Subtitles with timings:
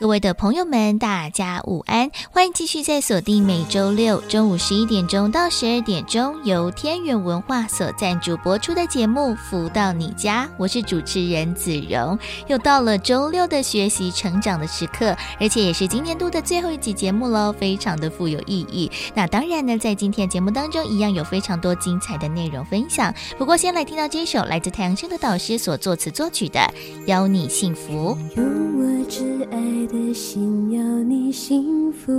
[0.00, 2.10] 各位的朋友们，大家午安！
[2.30, 12.18] 欢迎继续在锁定每周六中午十一点钟到十二点钟，由天元文化所赞助播出的节目《福到你家》，我是主持人子荣。
[12.46, 18.90] 又到了周六的学习成长的时刻，而且也是今年度的最后一集节目喽，非常的富有意义。
[19.14, 23.14] 那当然呢，在今天节目当中，一样有非常多精彩的内容分享。
[23.36, 26.58] 不过，先来听到这首来自太阳升的导师所作词作曲的
[27.04, 28.16] 《邀你幸福》。
[28.36, 28.46] 用
[28.78, 32.12] 我挚爱的心要你幸福，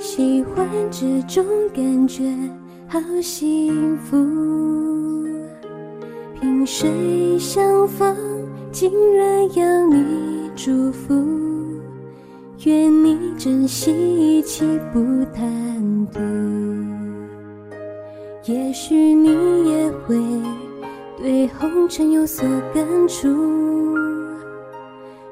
[0.00, 2.24] 喜欢这种感觉，
[2.88, 4.16] 好幸福。
[6.40, 8.16] 萍水相逢，
[8.72, 11.14] 竟然要你祝福，
[12.64, 15.00] 愿你珍惜一起不
[15.32, 16.20] 贪图。
[18.52, 20.16] 也许你也会
[21.16, 22.44] 对红尘有所
[22.74, 23.28] 感触。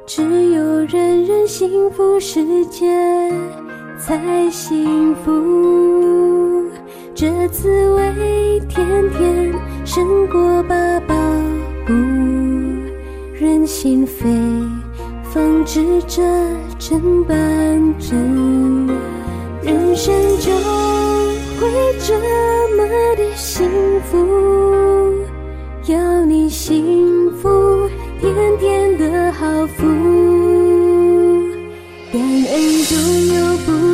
[0.07, 2.87] 只有人人幸福，世界
[3.99, 6.71] 才幸福。
[7.15, 9.55] 这滋味甜甜
[9.87, 11.15] 胜过八宝
[11.87, 11.95] 补，
[13.33, 14.69] 人心扉
[15.33, 16.23] 方知这
[16.79, 17.35] 真半
[17.99, 18.87] 真。
[19.63, 20.53] 人生就
[21.59, 21.67] 会
[21.99, 22.15] 这
[22.77, 23.67] 么的幸
[24.03, 24.19] 福，
[25.87, 27.89] 要你幸福。
[28.21, 29.83] 甜甜的好福，
[32.13, 32.97] 感恩中
[33.35, 33.94] 有，不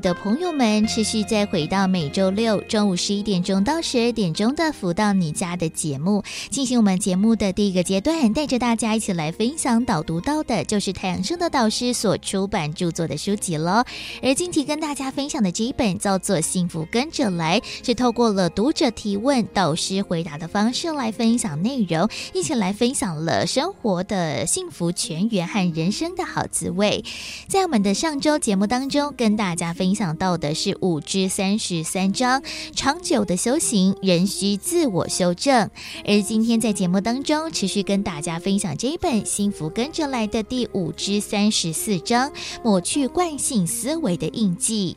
[0.00, 13.84] 的朋友们持续再回到每周六中午十一点钟到十二点钟的福到你家的节目，进行我们节目的第一个阶段，带着大家一起来分享导读到的就是太阳升的导师所出版著作的书籍了。
[14.22, 27.04] 而今天跟大家分享的这一本叫做《幸福跟着来》，是透过了读者提问、导师回答的方式来分享内容，一起来分享了生活的幸福泉源和人生的好滋味。
[27.46, 32.40] 在我们的上周节目当中，跟大家分影响到的是五至三十三章，
[32.76, 35.68] 长久的修行，仍需自我修正。
[36.06, 42.30] 而今天在节目当中，持续跟大家分享这一本《幸福跟着来的》第五至三十四章，
[42.62, 44.96] 抹去惯性思维的印记。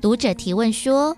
[0.00, 1.14] 读者提问说，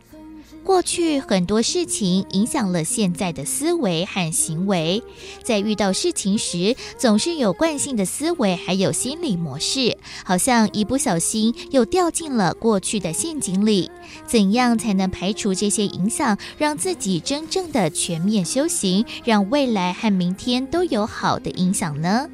[0.65, 5.03] 过去很多事情影响了现在的思维和行为，
[5.43, 13.91] 在遇到事情时，总是有惯性的思维，还有心理模式，好像一不小心又掉进了过去的陷阱里。
[14.27, 22.29] 怎样才能排除这些影响，让自己真正的全面修行，让未来和明天都有好的影响呢？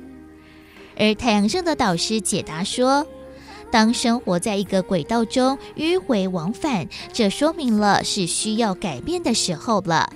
[0.97, 3.07] 而太阳盛德导师解答说。
[3.71, 10.11] 当生活在一个轨道中迂回往返，这说明了是需要改变的时候了。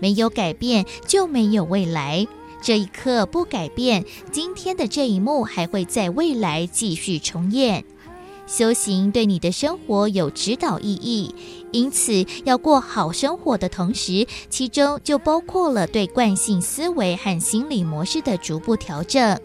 [0.00, 2.26] 没有改变就没有未来。
[2.60, 7.84] 这一刻不改变，今天的这一幕还会在未来继续重演。
[8.46, 11.34] 修行对你的生活有指导意义，
[11.72, 19.38] 因此要过好生活的同时，其中就包括了对惯性思维和心理模式的逐步调整。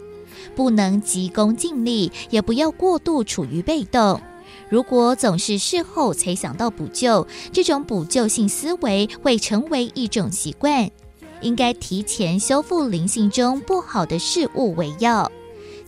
[0.54, 4.20] 不能急功近利，也不要过度处于被动。
[4.68, 10.90] 如果总是事后才想到补救，这种补救性思维会成为一种习惯。
[11.40, 15.30] 应该提前修复灵性中不好的事物为要。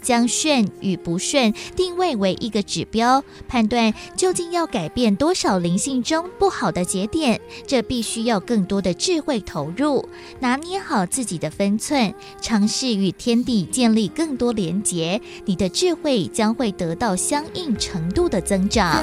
[0.05, 10.09] 将顺与不顺定位为一个指标，判断究竟要改变多少灵性中不好的节点，这必须要更多的智慧投入，
[10.41, 19.03] 拿捏好自己的分寸，尝试与天地建立更多连结，你的智慧将会得到相应程度的增长。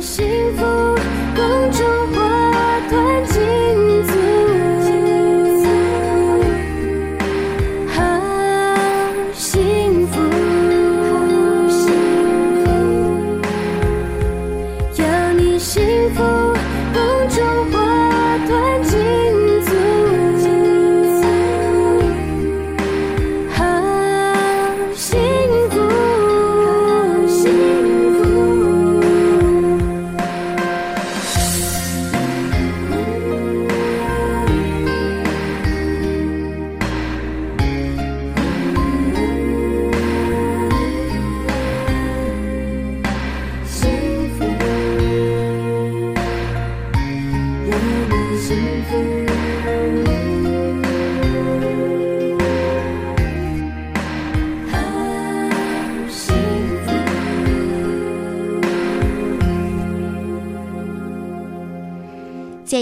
[0.00, 0.42] 幸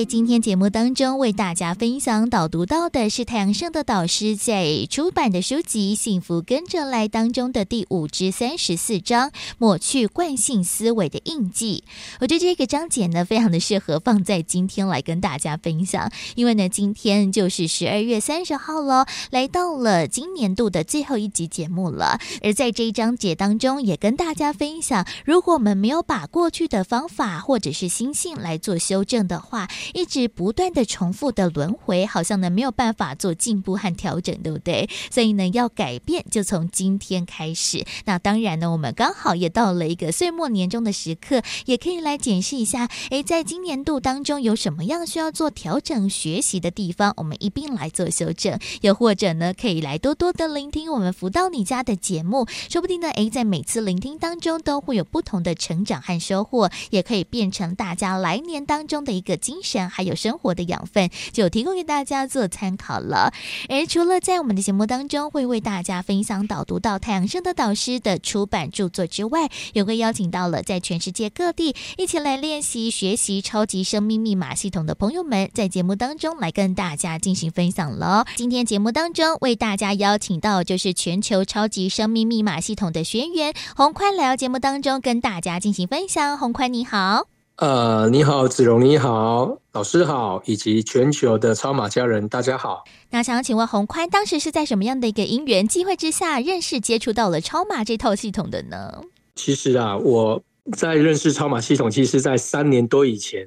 [0.01, 9.31] 在今天节目当中，为大家分享导读到的是太阳盛的导师在出版的书籍《幸福跟着来》当中的第五至三十四章
[9.61, 11.85] “抹去惯性思维的印记”。
[12.21, 22.19] 我觉得这个章节呢，非常的适合放在今天来跟大家分享，因为呢，今天就是十二月三十号了，来到了今年度的最后一集节目了。
[22.43, 34.89] 而在这一章节当中，也跟大家分享，如果我们没有把过去的方法或者是心性来做修正的话，一直不断的重复的轮回，好像呢没有办法做进步和调整，对不对？
[35.11, 37.85] 所以呢，要改变就从今天开始。
[38.05, 48.59] 那当然呢，我们刚好也到了一个岁末年终的时刻，也可以来检视一下，诶，在今年度当中有什么样需要做调整、学习的地方，我们一并来做修正。
[48.83, 59.80] 又或者呢，可以来多多的聆听我们福到你家的节目，说不定呢，诶，在每次聆听当中都会有不同的成长和收获，也可以变成大家来年当中的一个精神。
[59.89, 63.33] 还有生活的养分，就提供给大家做参考了。
[63.69, 78.27] 而除了在我们的节目当中会为大家分享导读到太阳升的导师的出版著作之外，也会邀请到了在全世界各地一起来练习学习超级生命密码系统的朋友们，在节目当中来跟大家进行分享了。
[78.37, 86.37] 今天节目当中为大家邀请到就是全球超级生命密码系统的学员洪宽来到节目当中跟大家进行分享。
[86.37, 87.30] 洪宽你好。
[87.61, 92.85] 呃，你好，子荣，你好，老师好，以及全球的超马家人，大家好。
[93.11, 99.03] 那想要请问洪宽，当时是在什么样的一个因缘机会之下认识接触到了超马这套系统的呢？
[99.35, 100.43] 其实啊，我
[100.75, 103.47] 在认识超马系统，其实在三年多以前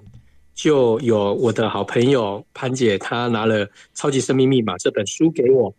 [0.53, 3.65] 就有我的好朋友潘姐，她拿了
[3.95, 5.73] 《超级生命密码》这本书给我。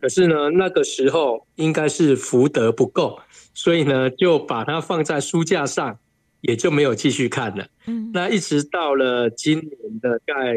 [0.00, 3.20] 可是呢，那个时候应该是福德不够，
[3.54, 5.96] 所以呢，就把它放在书架上。
[6.40, 7.66] 也就没有继续看了。
[7.86, 10.56] 嗯，那一直到了今年的在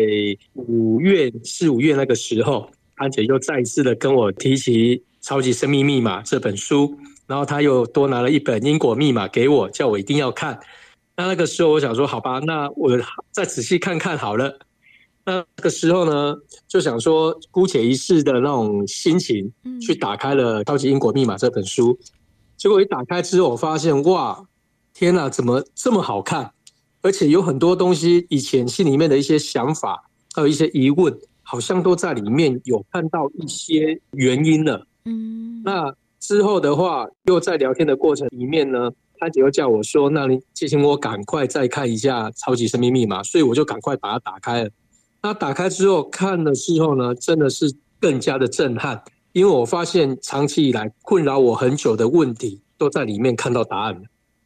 [0.53, 6.97] 五月四五月那个时候，安姐又再一次的跟我提起《超级生命密码》这本书，
[7.27, 10.59] 然后她又多拿了一本《因果密码》给我，叫我一定要看。
[11.17, 12.97] 那那个时候我想说，好吧，那我
[13.31, 14.59] 再仔细看看好了。
[15.25, 16.35] 那个时候呢，
[16.67, 21.99] 就想说姑且一试的那种心情，去打开了《超级因果密码》这本书。
[22.57, 24.43] 结果一打开之后，我发现哇！
[24.99, 26.51] 天哪，怎么这么好看？
[27.01, 30.03] 而且有很多东西，以前心里面的一些想法，
[30.35, 34.85] 还有一些疑问，好像都在里面有看到一些原因了。
[35.05, 44.69] 嗯，那之后的话，又在聊天的过程里面呢，他就叫我说：“那你请我赶快再看一下《超级生命密码》。”所以我就赶快把它打开了。
[45.21, 54.01] 那打开之后看的时候呢，真的是更加的震撼，因为我发现长期以来困扰我很久的问题，都在里面看到答案了。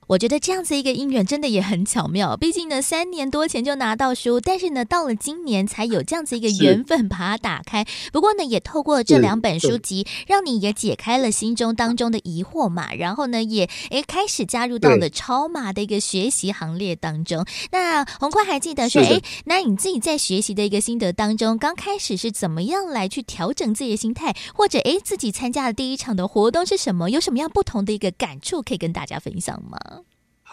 [0.08, 7.86] 我觉得这样子一个姻缘真的也很巧妙， 毕竟呢三年多前就拿到书，但是呢到了今年才有这样子一个缘分把它打开。
[8.12, 17.46] 不过呢也透过这两本书籍，让你也解开了心中当中的疑惑嘛，然后呢也诶开始加入到了超马的一个学习行列当中。
[17.72, 27.10] 那洪坤还记得说，诶，那你自己在学习的一个心得当中，刚开始是怎么样来去调整自己的心态，或者诶自己参加的第一场的活动是什么？
[27.10, 29.78] 有什么样不同的一个感触可以跟大家分享吗？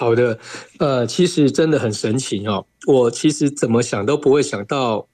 [0.01, 0.39] 好的，
[0.79, 2.65] 呃，其实真的很神奇哦。
[2.87, 5.07] 我其实怎么想都不会想到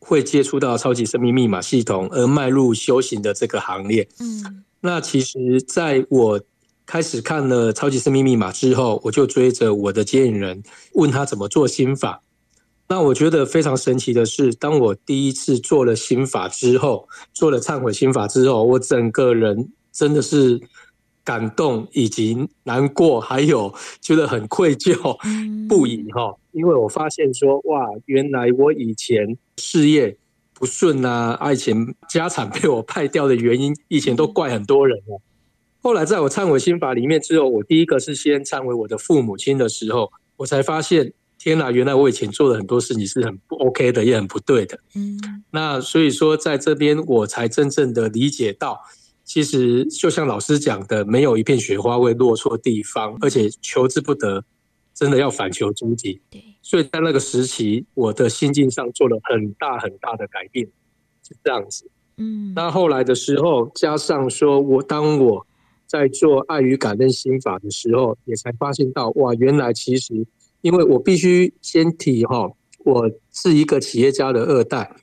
[0.00, 4.08] 会接触到超级生命密码系统，而迈入修行的这个行列。
[4.18, 6.40] 嗯，那其实在我
[6.84, 10.60] 开始看了超级生命密码之后，我就追着我的接引人
[10.94, 12.20] 问他怎么做心法。
[12.88, 20.60] 那我觉得非常神奇的是，当我第一次做了心法之后，做了忏悔心法之后，我整个人真的是。
[21.24, 25.16] 感动以及难过，还有觉得很愧疚
[25.68, 30.16] 不已哈，因为我发现说哇，原来我以前事业
[30.52, 35.20] 不顺啊，爱情家产被我派掉的原因，以前都怪很多人哦。
[35.80, 44.78] 后来在我忏悔心法里面之后，我第一个是先忏悔我的父母亲的时候，我才发现天哪，原来我以前做的很多事情是很不 OK 的，也很不对的。
[44.96, 45.20] 嗯，
[45.52, 48.80] 那所以说在这边我才真正的理解到。
[49.32, 54.44] 其实就像老师讲的，没有一片雪花会落错地方，而且求之不得，
[54.92, 56.20] 真的要反求诸己。
[56.30, 60.66] 对，所以在那个时期，我的心境上做了很大很大的改变，
[61.26, 61.90] 是这样子。
[62.18, 65.46] 嗯，那后来的时候，加上说我当我
[65.86, 70.26] 在做爱与感恩心法的时候，也才发现到哇，原来其实
[70.60, 72.52] 因为我必须先提哈，
[72.84, 74.94] 我是一个企业家的二代。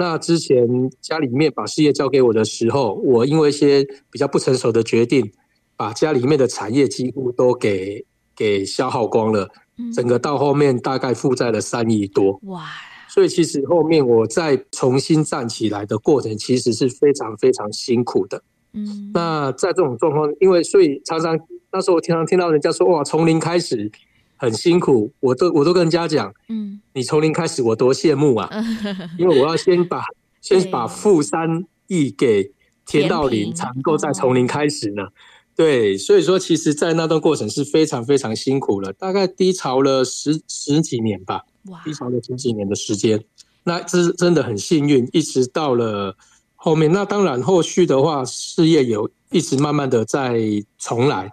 [0.00, 0.66] 那之前
[1.02, 5.30] 家里面把事业交给我的时候，我因为一些比较不成熟的决定，
[5.76, 8.02] 把家里面的产业几乎都给
[8.34, 9.46] 给消耗光了，
[9.94, 12.40] 整个到后面大概负债了三亿多。
[12.44, 12.64] 哇！
[13.10, 18.42] 所以其实后面我再重新站起来的过程，其实是非常非常辛苦的。
[18.72, 21.38] 嗯，那在这种状况，因为所以常常
[21.70, 23.92] 那时候我常常听到人家说，哇，从零开始。
[24.40, 28.50] 很辛苦，我都我都跟人家讲，嗯，你从零开始，我多羡慕啊！
[29.18, 30.02] 因为我要先把
[30.40, 32.50] 先把负三亿给
[32.86, 35.08] 填到零，才能够再从零开始呢。
[35.54, 41.42] 对，所以说，其实，在那段过程是非常非常辛苦了，大概低潮了十十几年吧，
[41.84, 43.22] 低潮了十几年的时间。
[43.64, 46.16] 那这是真的很幸运，一直到了
[46.56, 46.90] 后面。
[46.90, 50.40] 那当然，后续的话，事业有一直慢慢的在
[50.78, 51.30] 重来。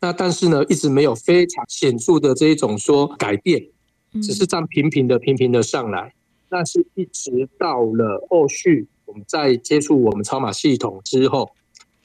[0.00, 3.60] 那但是呢，一直没有非常显著的这一种说改变，
[4.22, 6.14] 只是这样平平的、平平的上来。
[6.50, 11.50] 那是一直到了后续，我们在接触我们超马系统之后，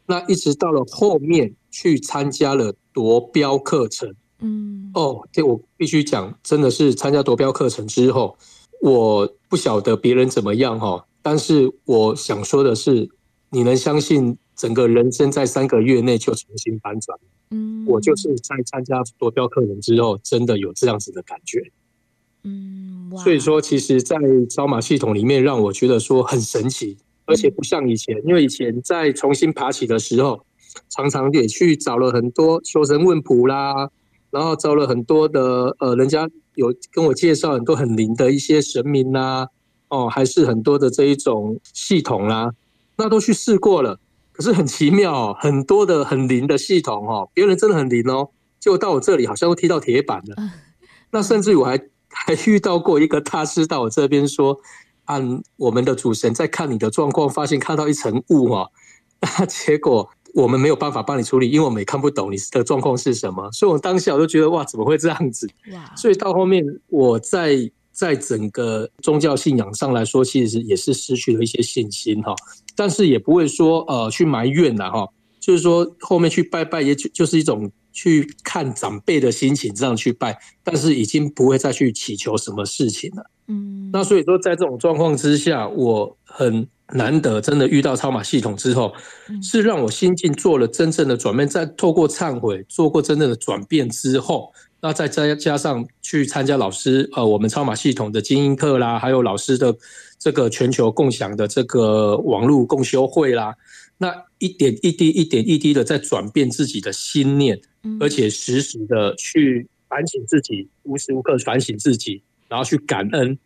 [0.05, 4.13] 那一直到了后面去参加了夺标课程。
[4.39, 8.37] 嗯，哦，这我必须讲，真的是参加夺标课程之后，
[8.81, 13.07] 我不晓得别人怎么样哈，但是我想说的是，
[13.49, 17.17] 你能相信整个人生在三个月内就重新翻转？
[17.51, 21.71] 嗯，我就是在参加夺标课程之后，真的有这样子的感觉。
[22.43, 24.17] 嗯，所以说，其实，在
[24.49, 30.45] 招马系统里面，让我觉得说很神奇，而且不像以前，因为以前在重新爬起的时候，
[30.89, 33.89] 常常也去找了很多求神问卜啦，
[34.29, 39.47] 然后找了很多的呃，人家有跟我介绍很多很灵的一些神明啦，
[39.89, 42.51] 哦，还是很多的这一种系统啦，
[42.97, 43.99] 那都去试过了。
[44.33, 50.35] 可是很奇妙哦，很多的很灵的系统哦，别人真的很灵哦，结果到我这里好像都踢到铁板了。
[51.11, 54.59] 那甚至于我还 还遇到过一个大师到我这边说，
[55.05, 58.69] 按我们的主神在看你的状况，发现看到一层雾哦，
[59.21, 63.51] 那 结果我们没有办法帮你处理，因为我们也看不懂你的状况是什么。
[63.51, 65.47] 所以我当下我就觉得哇，怎么会这样子？
[65.95, 72.35] 所以到后面我在在整个宗教信仰上来说，其实也是失去了一些信心哈。
[72.75, 75.07] 但是也不会说呃去埋怨了哈，
[75.39, 83.23] 就是说后面去拜拜，也就就是一种去看长辈的心情这样去拜，但是已经不会再去祈求什么事情了。
[83.47, 88.91] 嗯，那所以说在这种状况之下，我很难得真的遇到超马系统之后，
[89.43, 94.51] 是让我心境做了真正的转变，在透过忏悔做过真正的转变之后。
[94.83, 99.73] 那再加加上去参加老师呃，我们超马系统的精英课啦，还有老师的
[100.19, 103.55] 这个全球共享的这个网络共修会啦，
[103.97, 107.57] 那一点一滴一点一滴的在转变自己的心念，
[108.01, 113.39] 而且时时的去反省自己，无时无刻反省自己，然后去感恩。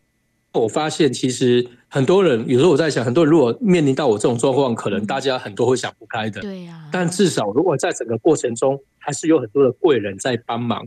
[0.54, 6.40] 我发现其实很多人有时候我在想，很多人如果面临到我这种状况，可能大家很多会想不开的。
[6.40, 6.88] 对呀。
[6.90, 10.84] 但至少如果在整个过程中，还是有很多的贵人在帮忙。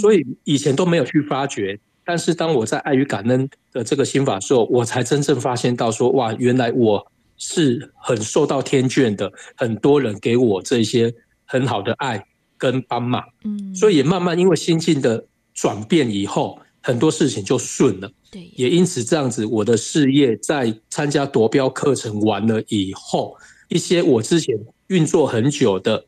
[0.00, 7.04] 所以以前都没有去发觉，但是当我在爱与感恩的这个心法的时候，我才真正发现到说，哇，原来我
[7.36, 11.12] 是很受到天眷的，很多人给我这些
[11.44, 12.24] 很好的爱
[12.56, 23.36] 跟帮忙，嗯，所以也慢慢因为心境的转变以后，很多事情就顺了，对，也因此这样子，我的事业在参加夺标课程完了以后，
[23.68, 24.56] 一些我之前
[24.88, 26.04] 运作很久的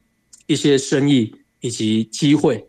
[0.46, 2.64] 一些生意以及机会。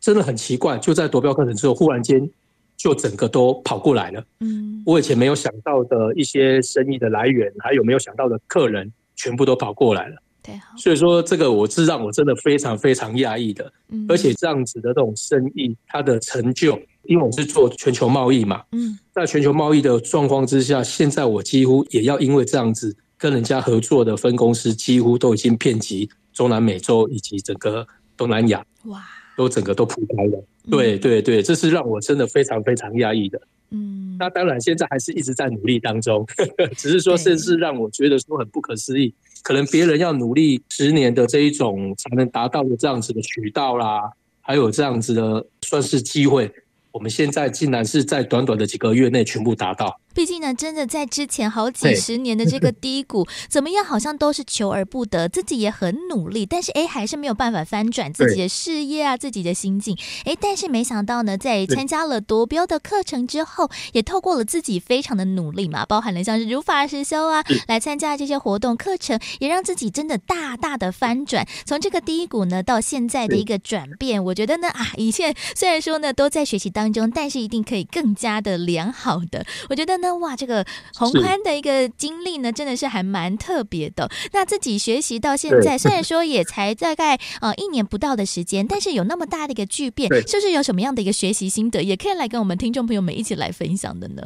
[0.00, 2.28] 真的很奇怪，就在夺标课程之后，忽然间
[2.76, 4.24] 就整个都跑过来了。
[4.40, 10.16] 嗯，我以前没有想到的一些生意的来源，还有没有想到的客人，全部都跑过来了。
[10.42, 13.72] 对，所以说这个我是让我真的非常非常讶异的。
[13.90, 18.62] 嗯，而且这样子的这种生意，它的成就，因为我是做全球贸易嘛。
[18.72, 27.86] 嗯，在全球贸易的状况之下，现在我几乎也要因为这样子跟人家合作的分公司，几乎都已经遍及中南美洲以及整个
[28.16, 28.64] 东南亚。
[28.86, 29.00] 哇！
[29.36, 33.40] 都整个都铺开了，对对对，这是让我真的非常非常讶异的。
[33.70, 36.26] 嗯，那当然现在还是一直在努力当中，
[36.76, 44.10] 只是说，甚至让我觉得说很不可思议，可能别人要努力十年的这一种才能达到的这样子的渠道啦，
[44.42, 46.52] 还有这样子的算是机会，
[46.90, 49.98] 我们现在竟然是在短短的几个月内全部达到。
[50.14, 59.96] 毕竟呢，真的在之前好几十年的这个 低谷，怎么样好像都是求而不得，自己也很努力，但是哎，还是没有办法翻转自己的事业啊，自己的心境。
[60.24, 80.01] 哎，但是没想到呢，在参加了夺标的课程之后，也透过了自己非常的努力嘛，包含了像是如法实修啊，来参加这些活动课程，也让自己真的大大的翻转，从这个低谷呢到现在的一个转变，我觉得呢啊，一切虽然说呢都在学习当中，但是一定可以更加的良好的，我觉得。
[80.02, 84.10] 那哇，这个宏宽的一个经历呢，真的是还蛮特别的。
[84.32, 94.22] 那自己学习到现在， 虽然说也才大概呃一年不到的时间，但是有那么大的一个巨变，是不是有什么样的一个学习心得，也可以来跟我们听众朋友们一起来分享的呢？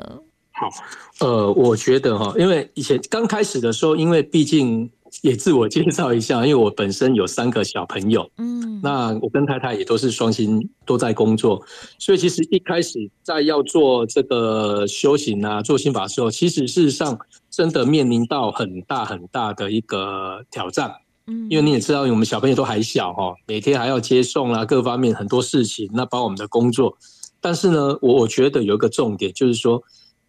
[0.52, 0.68] 好，
[1.20, 4.90] 呃，我觉得哈，因为以前刚开始的时候，因为毕竟。
[5.22, 11.60] 也自我介绍一下，因为我本身有三个小朋友，嗯，那我跟太太也都是双薪都在工作，
[11.98, 17.18] 所以其实一开始在要做这个修行啊，做心法的时候，其实事实上
[17.50, 20.94] 真的面临到很大很大的一个挑战，
[21.26, 26.96] 嗯，因为你也知道，我们小朋友都还小哈，每天还要接送啊，各方面很多事情，那包括我们的工作，
[27.40, 29.82] 但是呢，我我觉得有一个重点就是说，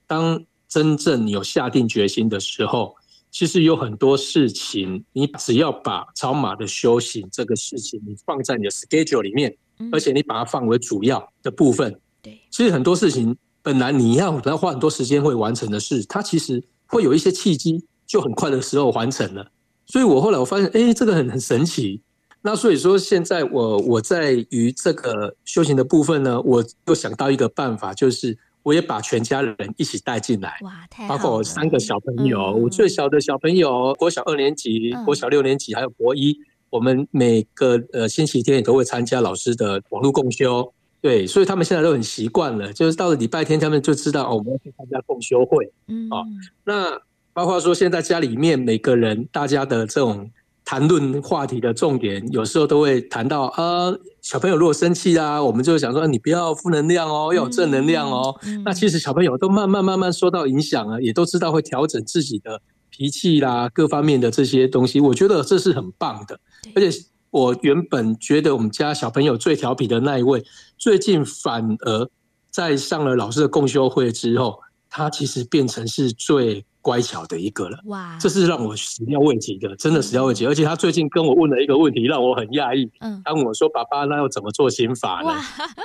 [0.08, 2.96] 当真正有下定决心的时候。
[3.38, 9.56] 其实有很多事情，你只要把超马的修行这个事情，你放在你的 schedule 里面，
[9.91, 11.96] 而且你把它放为主要的部分。
[12.24, 19.51] 对，其实很多事情本来你要要花很多时间会完成的事，它其实会有一些契机，就很快的时候完成了。
[19.86, 22.01] 所以我后来我发现，哎，这个很很神奇。
[22.41, 28.36] 那所以说，现在我我在于这个修行的部分呢，我又想到一个办法，就是。
[28.68, 36.38] 我也把全家人一起带进来，哇，太，包括我三个小朋友，嗯、我最小的小朋友国小二年级，嗯、国小六年级，还有国一。
[36.70, 40.70] 我们每个呃星期天也都会参加老师的网络共修，
[41.00, 42.74] 对，所以他们现在都很习惯了。
[42.74, 46.26] 就是到了礼拜天，他们就知道哦，我们要去参加共修会，嗯，哦，
[46.66, 47.00] 那
[47.32, 50.30] 包括说现在家里面每个人大家的这种。
[50.70, 53.90] 谈论话题的重点，有时候都会谈到啊，
[54.22, 58.38] 小朋友如果生气啊，我们就想说你不要负能量哦，要有正能量哦。
[58.44, 66.38] 嗯嗯、那其实小朋友都慢慢慢慢受到影响啊，也都知道会调整自己的脾气啦，各方面的这些东西，我觉得这是很棒的。
[66.75, 67.00] 而且
[67.30, 70.44] 我原本觉得我们家小朋友最调皮的那一位，
[70.77, 72.10] 最近反而
[72.51, 76.66] 在上了老师的共修会之后，他其实变成是最。
[76.88, 78.18] 乖巧的一个了，哇！
[78.18, 80.48] 这是让我始料未及的，真的始料未及。
[80.48, 82.90] 而且他最近跟我问了一个问题，让我很讶异。
[83.02, 85.34] 嗯，他问我说：“爸爸，那要怎么做心法呢？”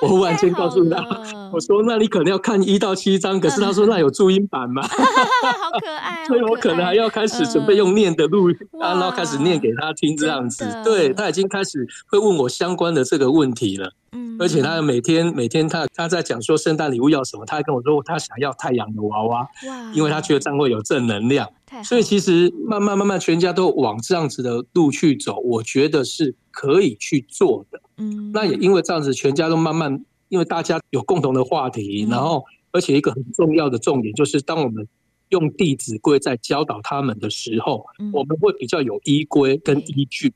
[0.01, 1.05] 我忽然间告诉他
[1.53, 4.81] ：“我说，那你可能要看一到七章。”可是他说：“那有注音版吗？
[4.87, 10.65] ”好可爱， 所以我可能还要开始准备用念的录音，然后开始念给他听这样子。
[10.85, 13.93] 对，他已经开始会问我相关的这个问题了。
[14.13, 21.51] 嗯，而且他每天每天他他在讲说圣诞礼物要什么，他还跟我说他想要太阳的娃娃，哇，因为他觉得这样会有正能量。
[21.83, 27.81] 所以其实慢慢慢慢全家都往这样子的路去走，我觉得是可以去做的。
[27.97, 34.87] 嗯，那也因为这样子，全家都慢慢因为大家有共同的话题，然后而且一个很重要的重点就是，当我们
[35.31, 40.35] 用《弟子规》在教导他们的时候，我们会比较有依规跟依据。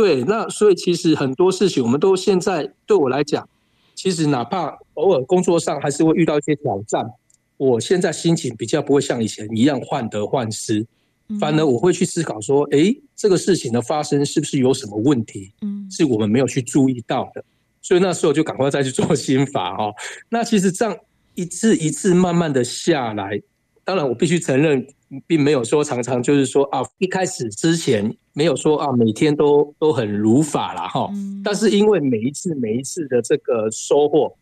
[0.00, 3.46] 对，那所以其实很多事情，我们都现在对我来讲，
[3.94, 7.04] 其实哪怕偶尔工作上还是会遇到一些挑战，
[7.58, 10.86] 我现在心情比较不会像以前一样患得患失，
[11.38, 15.52] 反而我会去思考说，哎，这个事情的发生是不是有什么问题？
[15.60, 17.44] 嗯，是我们没有去注意到的，
[17.82, 19.92] 所以那时候就赶快再去做心法哦。
[20.30, 20.96] 那其实这样
[21.34, 23.38] 一次一次慢慢的下来，
[23.84, 24.86] 当然我必须承认。
[25.26, 31.10] 并没有说常常就是说啊，一开始之前没有说啊，每天都都很如法了哈。
[31.42, 34.36] 但是因为每一次每一次的这个收获，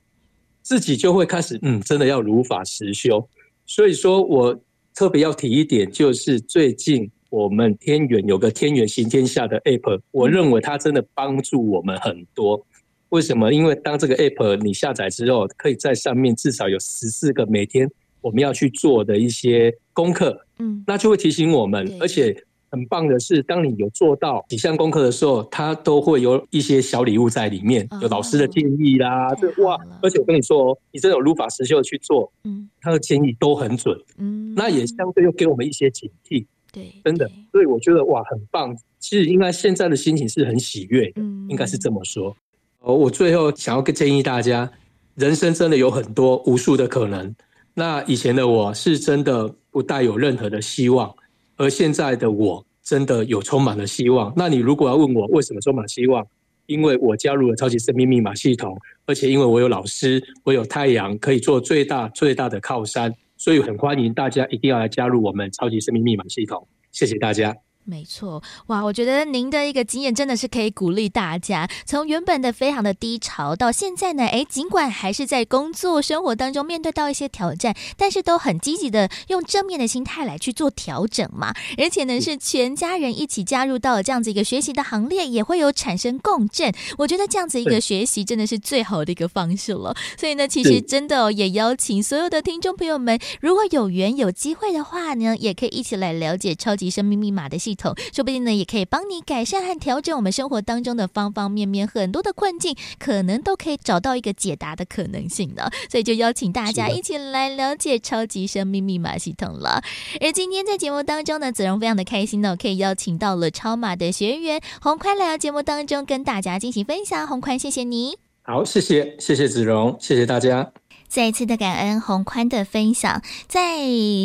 [0.62, 3.26] 自己就会开始嗯，真的要如法实修。
[3.66, 4.60] 所以说我
[4.94, 12.62] 特别要提一点，就是最近我们天元有个天元行天下的 app，我认为它真的帮助我们很多。
[13.08, 13.50] 为什么？
[13.52, 17.90] 因为当这个 app 你下载之后，可以在上面至少有十四个每天。
[18.28, 38.76] 我们要去做的一些功课，嗯，那就会提醒我们，而且很棒的是，当你有做到几项功课的时候，它都会有一些小礼物在里面，有老师的建议啦，这哇，而且我跟你说哦，你真的有如法实修去做，嗯，他的建议都很准，嗯，那也相对又给我们一些警惕，对，真的，所以我觉得哇，很棒。
[39.00, 42.36] 其实应该现在的心情是很喜悦的，应该是这么说。
[42.80, 44.68] 哦，我最后想要建议大家，
[45.14, 47.34] 人生真的有很多无数的可能。
[47.78, 51.14] 那以前的我是真的不带有任何的希望，
[51.56, 54.32] 而现在的我真的有充满了希望。
[54.34, 56.26] 那你如果要问我为什么充满希望，
[56.66, 66.66] 因为我加入了超级生命密码系统，而且因为我有老师，我有太阳可以做最大最大的靠山，所以很欢迎大家一定要来加入我们超级生命密码系统。
[66.90, 67.67] 谢谢大家。
[67.88, 68.84] 没错，哇！
[68.84, 81.54] 我觉得您的一个经验真的是可以鼓励大家，从原本的非常的低潮，到现在呢，哎，尽管还是在工作生活当中面对到一些挑战，但是都很积极的用正面的心态来去做调整嘛。
[81.78, 86.70] 而且呢，是全家人一起加入到了这样子一个学习的行列，也会有产生共振。
[86.98, 89.96] 我觉得这样子一个学习真的是最好的一个方式了。
[90.18, 97.94] 所以呢，其实真的哦，也邀请所有的听众朋友们，如果有缘有机会的话呢，也可以一起来了解超级生命密码的系统。
[98.12, 105.70] 说不定呢，也可以帮你改善和调整我们生活当中的方方面面，很多的困境，可能都可以找到一个解答的可能性呢。
[105.88, 109.80] 所以就邀请大家一起来了解超级生命密码系统了。
[110.20, 117.26] 而今天在节目当中呢，子荣非常的开心呢，可以邀请到了超马的学员洪宽来到节目当中跟大家进行分享。
[117.26, 118.18] 洪宽，谢谢你。
[118.42, 120.72] 好，谢谢，谢谢子荣，谢谢大家。
[121.08, 123.78] 再一次的感恩洪宽的分享，在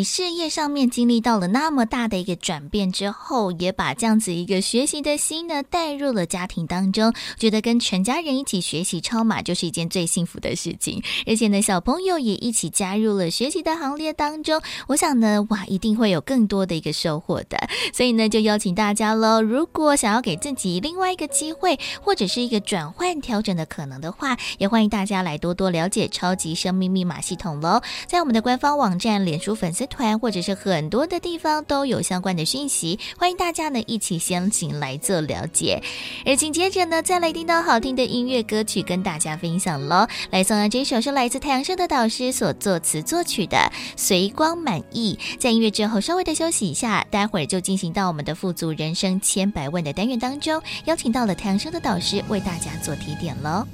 [0.04, 11.02] 事业上面经历到了那么大的一个转变之后，也把这样子一个学习的心呢带入了家庭当中，觉得跟全家人一起学习超马就是一件最幸福的事情。
[11.26, 17.58] 而且呢，小朋友也一起加入了学习的行列当中，我想呢，哇，一定会有更多的一个收获的。
[17.92, 35.82] 所以呢，就邀请大家喽，如果想要给自己另外一个机会，或者是一个转换调整的可能的话，也欢迎大家来多多了解超级生命密码系统喽，在我们的官方网站、脸书粉丝团，或者是很多的地方都有相关的讯息，欢迎大家呢一起先行来做了解。
[36.26, 40.06] 而紧接着呢，再来听到好听的音乐歌曲跟大家分享喽。
[40.30, 43.56] 来送上这首是来自太阳盛德导师所作词作曲的
[43.96, 45.18] 《随光满溢》。
[45.38, 53.66] 在音乐之后稍微的休息一下，待会儿就进行到我们的富足人生千百万的单元当中，邀请到了太阳盛德导师为大家做提点喽。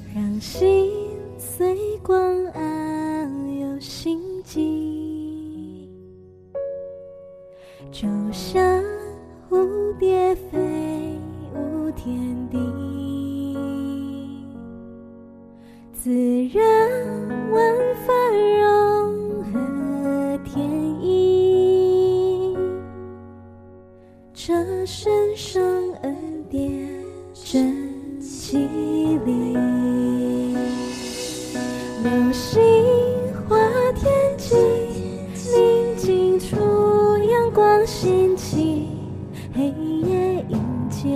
[1.40, 5.88] 随光暗有心机，
[7.90, 8.84] 就像
[9.48, 10.58] 蝴蝶飞
[11.54, 12.14] 舞天
[12.50, 12.58] 地，
[15.94, 16.10] 自
[16.52, 16.62] 然
[17.50, 17.74] 万
[18.06, 18.12] 法
[18.58, 20.70] 融合天
[21.02, 22.54] 意，
[24.34, 26.86] 这神圣恩典
[27.32, 28.68] 真綺
[29.24, 29.89] 丽。
[32.10, 32.60] 流星
[33.48, 33.56] 划
[33.94, 34.56] 天际，
[35.54, 36.56] 宁静处
[37.18, 38.88] 阳光兴起，
[39.54, 39.66] 黑
[40.02, 41.08] 夜迎接，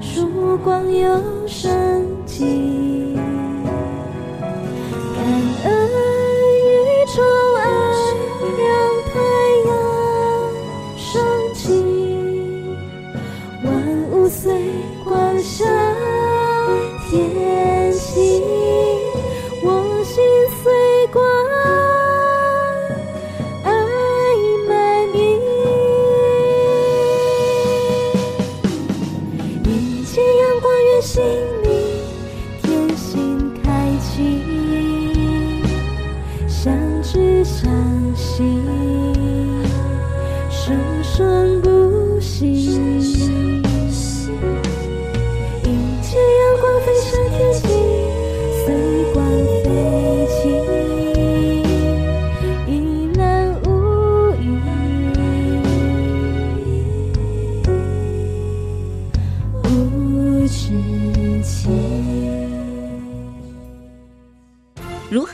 [0.00, 3.01] 曙光又升起。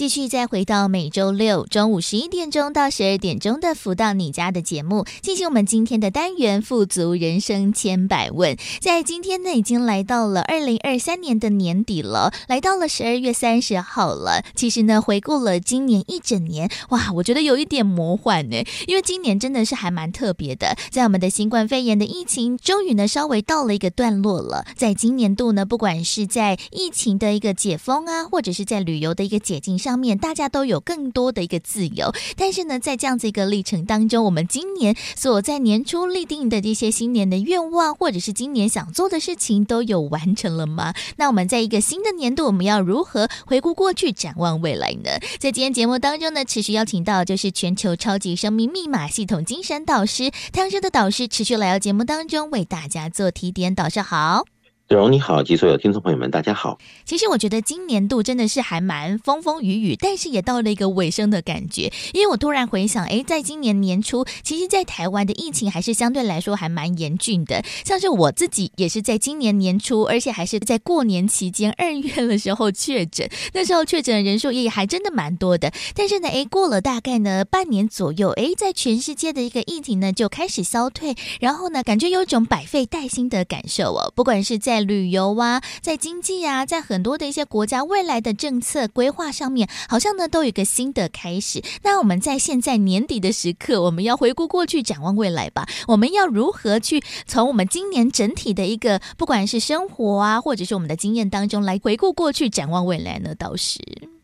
[0.00, 8.56] 继续再回到每周六中午十一点钟到十二点钟的“福到你家”的节目，进行我们今天的单元“富足人生千百问”。
[8.80, 14.42] 在今天呢，已经来到了二零二三年的年底了，来到了十二月三十号了。
[14.54, 20.78] 其实呢，回顾了今年一整年，哇，我觉得有一点魔幻呢，因为今年真的是还蛮特别的。
[20.90, 29.89] 在我们的新冠肺炎的疫情终于呢稍微到了一个段落了，在今年度呢，不管是在疫情的一个解封啊，或者是在旅游的一个解禁上。
[29.90, 40.94] 方面大家都有更多的一个自由，但是呢，在这样子一个历程当中，我们今年所在年初立定的这些新年的愿望，或者是今年想做的事情，都有完成了吗？
[41.16, 45.10] 那我们在一个新的年度，我们要如何回顾过去，展望未来呢？
[45.40, 53.74] 在今天节目当中呢，持续邀请到就是全球超级生命密码系统精神导师太阳盛德导师，持续来到节目当中为大家做提点。
[53.74, 54.44] 导师好。
[54.90, 56.76] 子荣你好，及所有听众朋友们，大家好。
[57.04, 61.92] 其实我觉得今年度真的是还蛮风风雨雨，但是也到了一个尾声的感觉。
[62.12, 67.62] 因为我突然回想，哎，在今年年初，其实，在台湾的疫情还是相对来说还蛮严峻的。
[67.84, 75.72] 像是我自己也是在今年年初，而且还是在过年期间二月的时候确诊，那时候确诊的人数也还真的蛮多的。
[75.94, 84.12] 但是呢，哎，过了大概呢半年左右，哎，在全世界的一个疫情呢就开始消退，然后呢，感觉有一种百废待兴的感受哦。
[84.16, 91.62] 不管是在旅游啊，在经济啊，在很多的一些国家未来的政策规划上面，好像呢都有一个新的开始。
[91.82, 95.66] 那我们在现在年底的时刻，我们要回顾过去，展望未来吧。
[95.88, 103.34] 我们要如何去从我们今年整体的一个，不管是生活啊，或者是我们的经验当中来回顾过去，展望未来呢？
[103.34, 103.80] 倒是，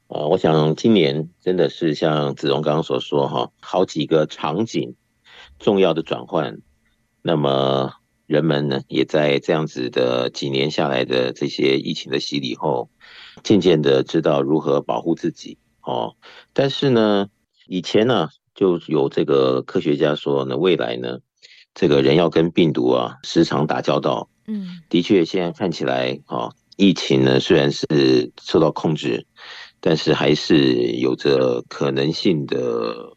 [0.08, 4.94] 呃，我想今年真的是像子荣刚刚所说哈，好几个场景
[5.58, 6.58] 重要的转换，
[7.22, 7.92] 那么。
[8.26, 12.90] 人们呢，也在这样子的几年下来的这些疫情的洗礼后，
[13.44, 16.16] 渐渐的知道如何保护自己哦。
[16.52, 17.28] 但是呢，
[17.66, 21.20] 以前呢，就有这个科学家说呢，未来呢，
[21.74, 24.28] 这个人要跟病毒啊时常打交道。
[24.48, 29.26] 嗯，的确，现在看起来啊，疫情呢虽然是受到控制，
[29.80, 33.15] 但是还是有着可能性的。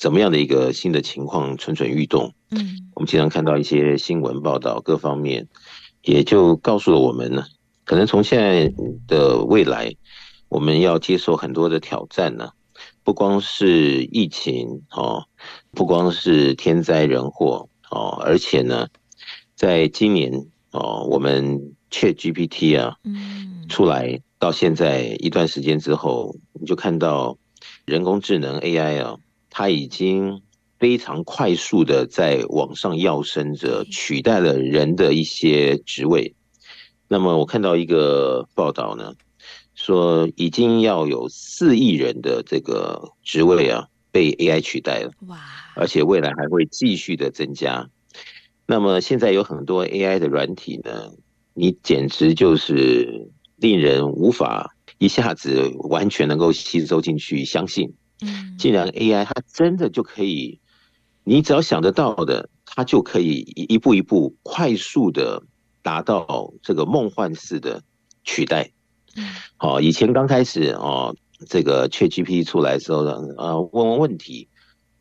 [0.00, 2.32] 怎么样的一个新的情况蠢蠢欲动？
[2.52, 5.46] 嗯，我们经常看到一些新闻报道，各方面
[6.02, 7.44] 也就告诉了我们呢，
[7.84, 8.72] 可能从现在
[9.06, 9.94] 的未来，
[10.48, 12.52] 我们要接受很多的挑战呢，
[13.04, 15.26] 不光是疫情哦，
[15.72, 18.88] 不光是天灾人祸哦，而且呢，
[19.54, 27.36] 在今年哦，我们 ChatGPT 啊，嗯，出来到现在一段时间之后，你就看到
[27.84, 29.16] 人工智能 AI 啊。
[29.50, 30.40] 它已经
[30.78, 36.34] 非常快速的在往上跃升着，取代了人的一些职位。
[37.08, 39.12] 那么我看到一个报道呢，
[39.74, 45.10] 说已经要有四亿人的这个职位啊被 AI 取代了。
[45.26, 45.38] 哇！
[45.74, 47.90] 而且未来还会继续的增加。
[48.66, 51.12] 那么现在有很多 AI 的软体呢，
[51.54, 57.92] 你简直就是令人无法一下子完全能够吸收进去，相信。
[58.22, 60.60] 嗯，既然 AI 它真的就可以，
[61.24, 65.42] 你只要想得到的，它就可以一步一步快速的
[65.82, 67.82] 达到这个梦幻式的
[68.24, 68.70] 取代。
[69.16, 69.24] 嗯，
[69.56, 71.16] 好，以前刚开始哦，
[71.48, 74.48] 这个 ChatGPT 出来的时候呢，呃，问问问题，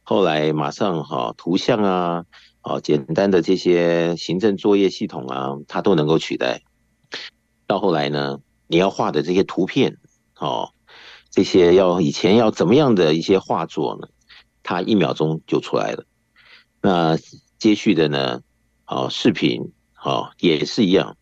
[0.03, 2.25] 后来马上哈图像啊，
[2.61, 6.61] 哦，简单的这些行政作业系统啊，它都能够取代。
[7.67, 9.97] 到后来呢，你要画的这些图片，
[10.37, 10.71] 哦。
[11.31, 14.07] 这些要以前要怎么样的一些画作呢？
[14.63, 16.05] 它一秒钟就出来了。
[16.81, 17.17] 那
[17.57, 18.41] 接续的呢？
[18.85, 21.15] 啊，视频啊也是一样，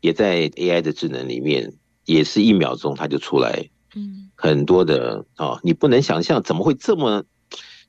[0.00, 1.74] 也在 AI 的智能里面，
[2.04, 3.70] 也是一秒钟它就出来。
[3.94, 7.24] 嗯，很多的啊，你不能想象怎么会这么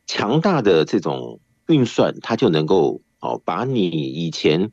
[0.07, 4.71] 强大的这种运算，它就能够哦把你以前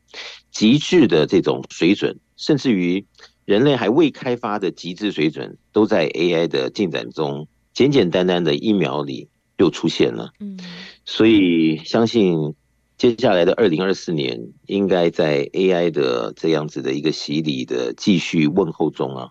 [0.51, 3.05] 极致的这种水准，甚至于。
[3.45, 9.27] 人类还未开发的极致水准，都在 AI 的进展中，简简单单的一秒里
[9.57, 10.31] 就出现了。
[10.39, 10.57] 嗯，
[11.05, 12.55] 所以相信
[12.97, 19.29] 接下来的二零二四年，应该在 AI 的这样子的一个洗礼的继续问候中啊，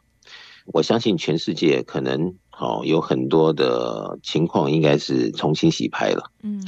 [0.67, 6.31] 我相信全世界可能好有很多的情况，应该是重新洗牌了。
[6.43, 6.63] 嗯，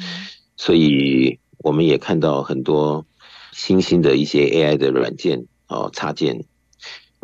[0.56, 3.04] 所以我们也看到很多
[3.52, 6.46] 新兴的一些 AI 的软件哦插件。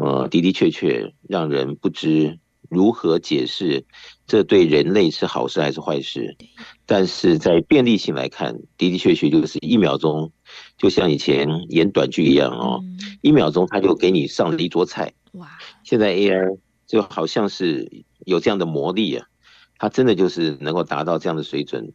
[0.02, 2.38] 呃，的的确确让人不知
[2.70, 3.84] 如何解释，
[4.26, 6.36] 这对人类是好事还是坏事？
[6.86, 10.32] 但是在便利性来看，的的确确就是一秒钟，
[10.78, 12.80] 就像以前演短剧一样哦，
[13.20, 15.12] 一秒钟他就给你上了一桌菜。
[15.32, 15.48] 哇！
[15.84, 19.26] 现在 AI 就好像是有这样的魔力啊，
[19.76, 21.92] 它真的就是能够达到这样的水准，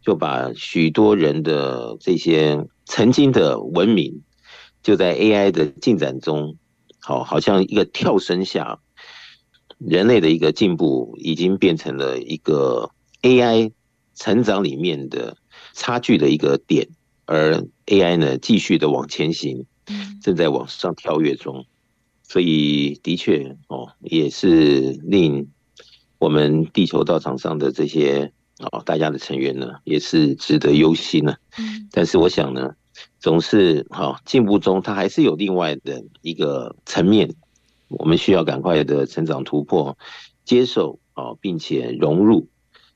[0.00, 4.22] 就把许多人的这些曾经的文明，
[4.82, 6.56] 就在 AI 的进展中。
[7.04, 8.78] 好，好像一个跳升下，
[9.78, 12.90] 人类的一个进步已经变成了一个
[13.22, 13.72] AI
[14.14, 15.36] 成长里面的
[15.74, 16.88] 差距的一个点，
[17.26, 19.66] 而 AI 呢继续的往前行，
[20.22, 21.66] 正在往上跳跃中，
[22.22, 25.50] 所以的确哦，也是令
[26.20, 31.34] 我们地球道场上的这些哦大家的成员呢，也是值得忧心呢。
[31.90, 32.76] 但是我想呢。
[33.18, 37.34] 总是哈进步中，它还是有另外的一个层面，
[37.88, 39.96] 我们需要赶快的成长突破，
[40.44, 42.48] 接受啊，并且融入，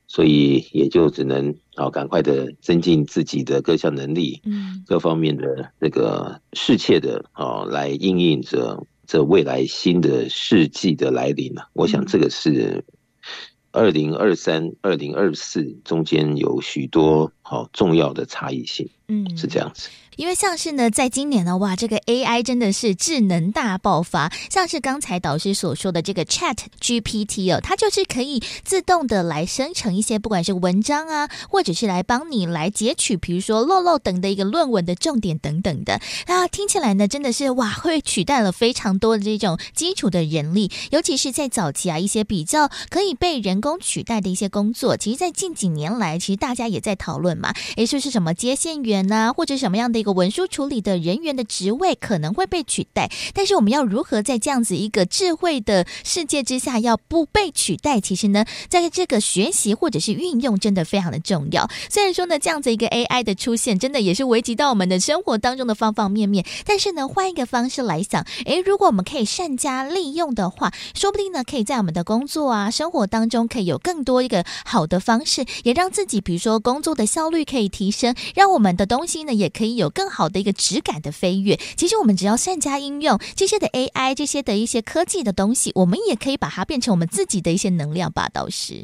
[0.06, 11.68] 所以也就只能啊赶快的增进自己的各项能力，嗯，各方面的那个适切的啊来应应着这未来新的世纪的来临了。
[11.72, 12.84] 我想这个是
[13.70, 19.88] 二零二三、二零二四中间有许多好重要的差异性，嗯，是这样子。
[20.16, 24.32] 因为像是呢，在今年呢，哇，这个 AI 真的是智能大爆发。
[24.50, 36.00] 像是刚才导师所说的这个 Chat GPT 哦，它就是可以自动的来生成一些，不管是文章啊，或者是来帮你来截取，比如说漏漏等的一个论文的重点等等的。
[36.24, 44.96] 啊，听起来呢，真的是哇，会取代了非常多的这种基础的人力，尤其是在早期啊，一些比较可以被人工取代的一些工作。
[44.96, 50.16] 其实，在近几年来，其实大家也在讨论嘛，诶，说是什么接线员啊，或者什么样的一个。
[50.16, 58.00] 文书处理的人员的职位可能会被取代，但是我们要如何在这样子一个智慧的世界之下要不被取代？
[58.00, 61.68] 其实呢，在这个学习或者是运用真的非常的重要。
[61.90, 66.46] 虽然说呢，这样子一个 AI 的出现，真的也是危及到我们的生活当中的方方面面。
[66.64, 80.06] 但是呢，换一个方式来想，诶，如果我们可以善加利用的话，说不定呢，可以在我们的工作啊、生活当中，可以有更多一个好的方式，也让自己，比如说工作的效率可以提升，让我们的东西呢，也可以有更。
[80.06, 88.28] 更好的一个质感的飞跃，其实我们只要善加应用这些的 AI，这些的一些科技的东西，我们也可以把它变成我们自己的一些能量吧。
[88.32, 88.74] 倒是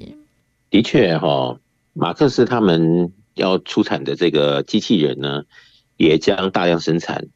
[0.69, 1.61] 的确哈、哦，
[1.93, 5.45] 马克思他们要出产的这个机器人呢，
[5.97, 7.29] 也将大量生产，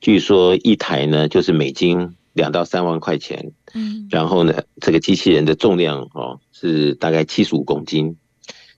[0.00, 8.16] 据说一台呢就是美金两到三万块钱，嗯，然后呢，这个机器人的重量哦是大概七十五公斤，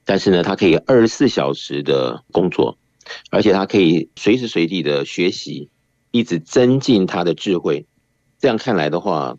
[0.07, 2.79] 但是呢，他可以二十四小时的工作。
[3.31, 5.71] 而且他可以随时随地的学习，
[6.11, 7.87] 一直增进他的智慧。
[8.41, 9.37] 这样看来的话，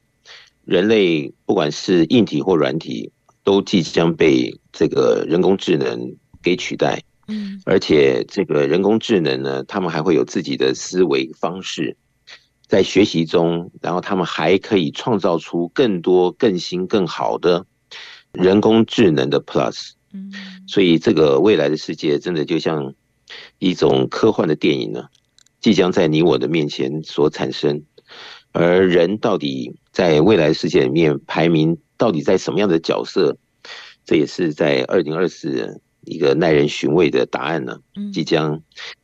[0.63, 3.12] 人类不管是硬体或软体，
[3.43, 7.03] 都即将被这个人工智能给取代。
[7.27, 11.97] 嗯，而且这个人工智能呢，他们还会有自己的思维方式，
[12.67, 17.65] 在学习中，然后他们还可以创造出更多、更新、更好的
[18.32, 19.91] 人工智能的 Plus。
[20.17, 20.34] 嗯，
[20.67, 22.93] 所以这个未来的世界真的就像。
[23.60, 25.10] 一种科幻的电影呢，
[25.60, 27.84] 即将在你我的面前所产生，
[28.53, 33.38] 而人到底在未来世界里面排名到底在什么样的角色，
[34.06, 37.80] 这也是在二零二四一个耐人寻味的答案呢。
[38.13, 38.62] 即将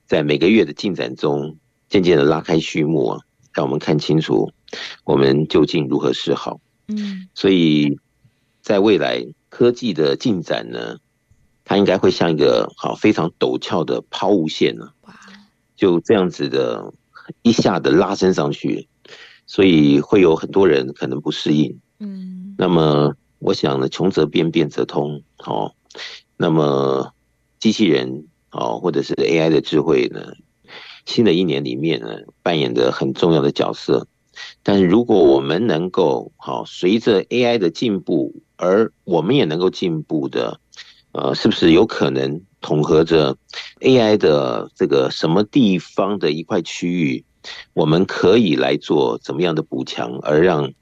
[0.08, 1.58] 在每个月的进展中
[1.90, 3.20] 渐渐的拉开序幕啊，
[3.54, 4.54] 让我们看清楚
[5.04, 6.62] 我们究竟如何是好。
[6.88, 8.00] 嗯，所以
[8.62, 11.00] 在未来科技的进展呢，
[11.66, 14.90] 它应该会像一个好非常陡峭的抛物线呢，
[15.76, 16.94] 就这样子的
[17.42, 18.88] 一下子拉升上去，
[19.48, 21.80] 所以会有很多人可能不适应。
[22.00, 25.24] 嗯，那么我想呢，穷则变，变则通。
[25.38, 25.74] 好，
[26.36, 27.14] 那么
[27.60, 30.34] 机器人哦，或者是 AI 的智慧呢，
[31.06, 32.10] 新的一年里面呢，
[32.42, 34.08] 扮演着很重要的角色。
[34.64, 40.60] 但是如果我们能够好随着 AI 的进步，而我们也能够进步的。
[41.14, 43.38] 呃，是不是有可能统合着
[43.82, 47.24] AI 的这个什么地方的一块区域，
[47.74, 50.74] 我们可以来做怎么样的补强，而让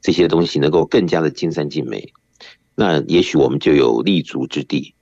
[0.00, 2.12] 这些东西能够更加的尽善尽美？
[2.74, 4.92] 那也许我们就有立足之地。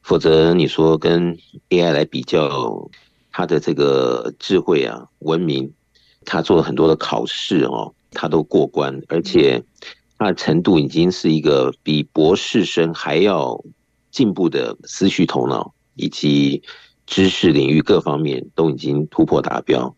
[0.00, 1.36] 否则你说跟
[1.70, 2.88] AI 来比较，
[3.32, 5.72] 它的这个智慧啊、文明，
[6.24, 9.64] 它做了很多的考试哦，它都过关，而且
[10.18, 13.60] 它的程度已经是一个比博士生还要。
[14.14, 16.62] 进步的思绪头脑以及
[17.04, 19.96] 知识领域各方面都已经突破达标，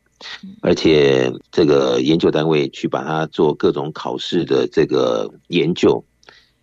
[0.63, 6.03] 而且这个研究单位去把它做各种考试的这个研究，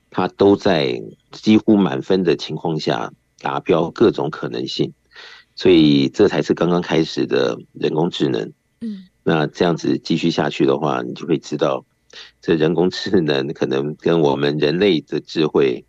[0.10, 1.00] 它都在
[1.32, 4.92] 几乎满分的情况下达标各种可能性，
[5.56, 8.52] 所以这才是刚刚开始的人工智能。
[8.82, 11.86] 嗯，那这样子继续下去的话，你就会知道，
[12.42, 15.86] 这人工智能可能跟我们人类的智慧。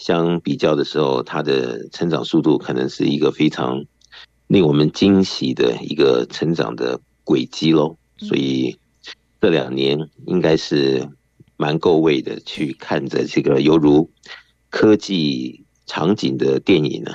[0.00, 3.84] 相比较的时候，它的成长速度可能是一个非常
[4.46, 7.98] 令我们惊喜的一个成长的轨迹喽。
[8.16, 8.78] 所以
[9.42, 11.06] 这两年应该是
[11.58, 14.10] 蛮够味的，去看着这个犹如
[14.70, 17.12] 科技场景的电影呢，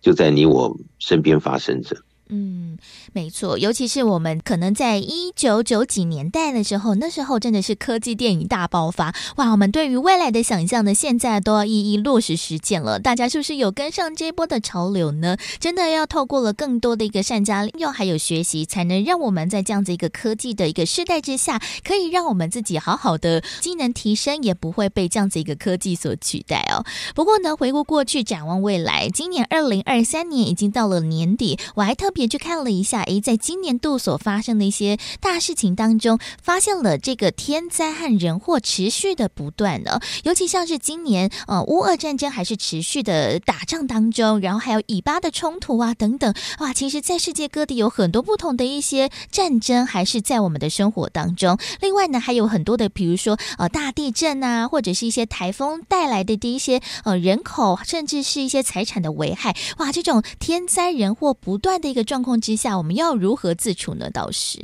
[0.00, 1.96] 就在你我身边发生着。
[2.32, 2.78] 嗯，
[3.12, 9.50] 没错，尤其是我们可能在一九九几年代的时候，那时候真的是科技电影大爆发，哇！
[9.50, 13.00] 我们对于未来的想象呢，现在都要一一落实实践了。
[13.00, 15.36] 大家是不是有跟上这波的潮流呢？
[15.58, 26.86] 真的要透过了更多的一个善加利用，还有学习，才能让我们在这样子一个科技的一个时代之下，可以让我们自己好好的机能提升，也不会被这样子一个科技所取代哦。
[27.16, 32.19] 不过呢，回顾过去，展望未来，今年二零二三年已经到了年底，我还特别。
[32.20, 39.98] 别去看了一下，诶，在今年度所发生的一些大事情当中，发现了这个天灾和人祸持续的不断呢。
[40.24, 51.58] 尤其像是今年，呃，乌俄战争还是持续的打仗当中，然后还有以巴的冲突啊等等，哇，其实，在世界各地有很多不同的一些战争，还是在我们的生活当中。
[51.80, 64.10] 另外呢，还有很多的，比如说呃大地震啊，或者是一些台风带来的的一些呃人口，甚至是一些财产的危害，哇，这种天灾人祸不断的一个状况之下，我们要如何自处呢？
[64.10, 64.58] 倒是，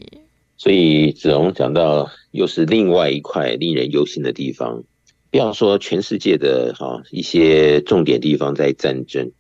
[0.57, 4.83] 所以子荣讲到，又是另外一块令人忧心的地方。
[5.31, 9.31] 不要说全世界的哈一些重点地方在战争，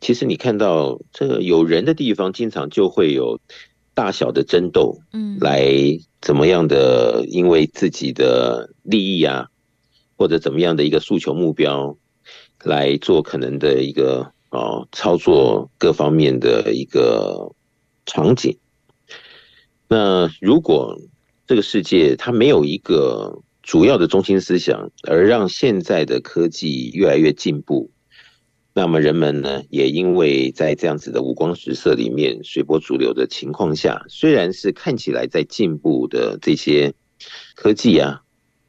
[0.00, 3.38] 其实你看到这个有人的地方，经常就会有
[3.92, 5.68] 大小的争斗，嗯，来
[6.22, 9.48] 怎么样的，因为自己的利益啊，
[10.16, 11.98] 或者怎么样的一个诉求目标，
[12.62, 17.52] 来做可能的一个哦操作各方面的一个
[18.06, 18.56] 场景。
[19.88, 20.98] 那如果
[21.46, 27.90] 这个世界它没有一个主要的中心思想，而让现在的科技越来越进步，
[28.72, 36.94] 那么人们呢，也因为在这样子的五光十色里面随波逐流的情况下，虽然是看起来在进步的这些
[37.54, 38.22] 科技啊、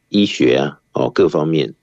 [0.10, 1.74] 医学啊、哦各方面，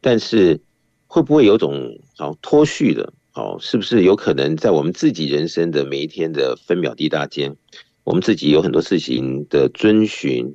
[0.00, 0.60] 但是
[1.06, 3.56] 会不会有种哦脱序的哦？
[3.60, 7.56] 是不是有可能在我们自己人生的每一天的分秒滴答间，
[8.04, 10.54] 我们自己有很多事情的遵循？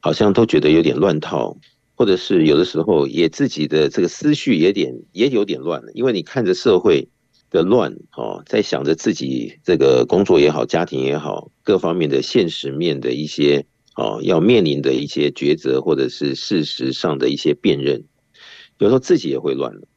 [0.00, 1.56] 好像都觉得有点乱套，
[1.94, 7.08] 或者是有的时候也自己的这个思绪也点也有点乱了，因为你看着社会
[7.50, 13.64] 的乱哦，在想着自己这个工作也好，家庭也好，各方面的现实面的一些
[13.96, 18.04] 哦要面临的一些抉择，或者是事实上的一些辨认，
[18.76, 19.88] 有时候自己也会乱了。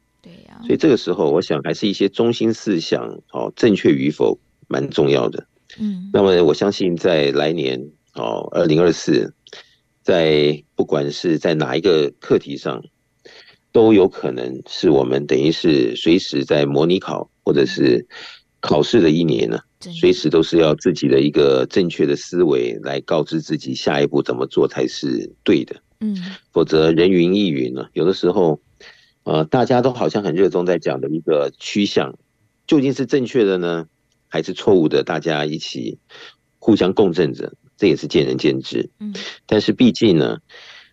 [0.64, 4.38] 所以这个时候，我想还是一些中心思想哦正确与否
[4.68, 5.46] 蛮重要的。
[5.78, 9.34] 嗯，那么我相信在来年哦二零二四。
[10.00, 12.82] 在不管是在哪一个课题上，
[13.72, 18.06] 都有可能是我们等于是随时在模拟考或者是
[18.60, 19.58] 考试的一年呢，
[20.00, 25.76] 随时都是要自己的一个正确的思维来告知自己下一步怎么做才是对的。
[26.00, 26.16] 嗯，
[26.52, 28.58] 否则人云亦云呢，有的时候，
[29.28, 32.18] 呃，大家都好像很热衷在讲的一个趋向，
[32.66, 33.86] 究竟是正确的呢，
[34.26, 35.04] 还是错误的？
[35.04, 35.98] 大家一起
[36.58, 37.52] 互相共振着。
[37.76, 39.14] 这也是见仁见智，嗯，
[39.46, 40.38] 但是毕竟呢，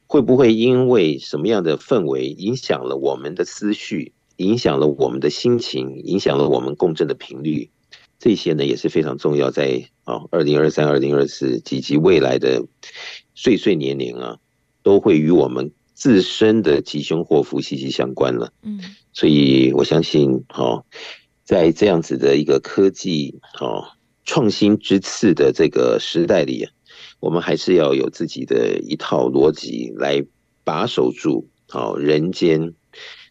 [0.05, 7.71] 会不会因为什么样的氛围影响了我们的思绪，影响了我们的心情，影响了我们共振的频率，
[8.19, 12.63] 这些呢也是非常重要，在啊，二零二三、二零二四及其未来的
[13.33, 14.37] 岁岁年年啊，
[14.83, 18.53] 都会与我们自身的吉凶祸福息息相关了。
[18.61, 18.79] 嗯，
[19.11, 20.85] 所以我相信，哦，
[21.43, 23.87] 在这样子的一个科技，哦。
[24.27, 26.67] 创新之次的这个时代里，
[27.19, 30.25] 我们还是要有自己的一套逻辑来
[30.63, 32.73] 把守住好人间，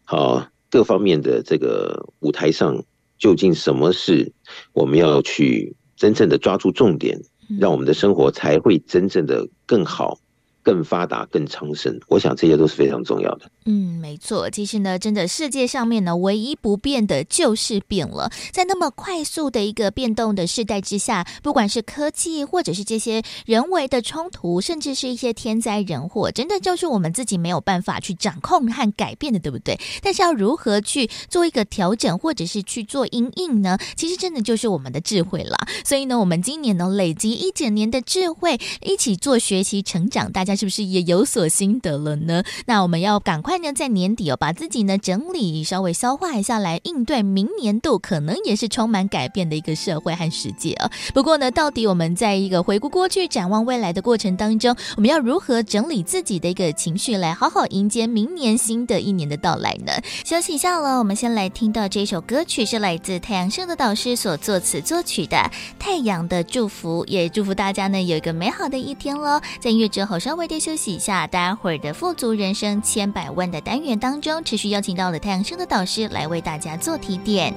[0.04, 2.84] 好各方面的这个舞台上，
[3.18, 4.32] 究竟什么是
[4.72, 7.20] 我们要去真正的抓住重点，
[7.58, 10.20] 让我们的生活才会真正的更好。
[10.64, 13.42] 更发达、更昌盛，我想这些都是非常重要的。
[13.66, 14.48] 嗯，没错。
[14.48, 18.30] 其实呢，真的世界上面呢，唯一不变的就是变了。
[18.50, 29.78] 在那么快速的一个变动的时代之下，不管是科技，或者是这些人为的冲突，甚至是一些天灾人祸，真的就是我们自己没有办法去掌控和改变的，对不对？
[30.02, 33.76] 但是要如何去做一个调整，或者是去做因应呢？
[33.96, 35.58] 其实真的就是我们的智慧了。
[35.84, 40.53] 所以呢，我们今年呢，累积一整年的智慧，一起做学习成长，大家。
[40.56, 42.42] 是不是也有所心得了呢？
[42.66, 50.90] 那我们要赶快呢，在年底哦，把自己呢整理，稍微消化一下，来应对明年度可能也是充满改变的一个社会和世界啊。
[51.12, 59.92] 不过呢，到底我们在一个回顾过去、展望未来的过程当中，我们要如何整理自己的一个情绪，来好好迎接明年新的一年的到来呢？
[60.24, 65.36] 休息一下了，我们先来听到这首歌曲，是来自太阳盛的导师所作词作曲的
[65.78, 69.40] 《太阳的祝福》，也祝福大家呢有一个美好的一天喽。
[69.60, 70.43] 在音乐之后，稍微。
[70.60, 77.52] 休息一下，待会儿的富足人生千百万的单元当中，持续邀请到了太阳盛德导师来为大家做提点。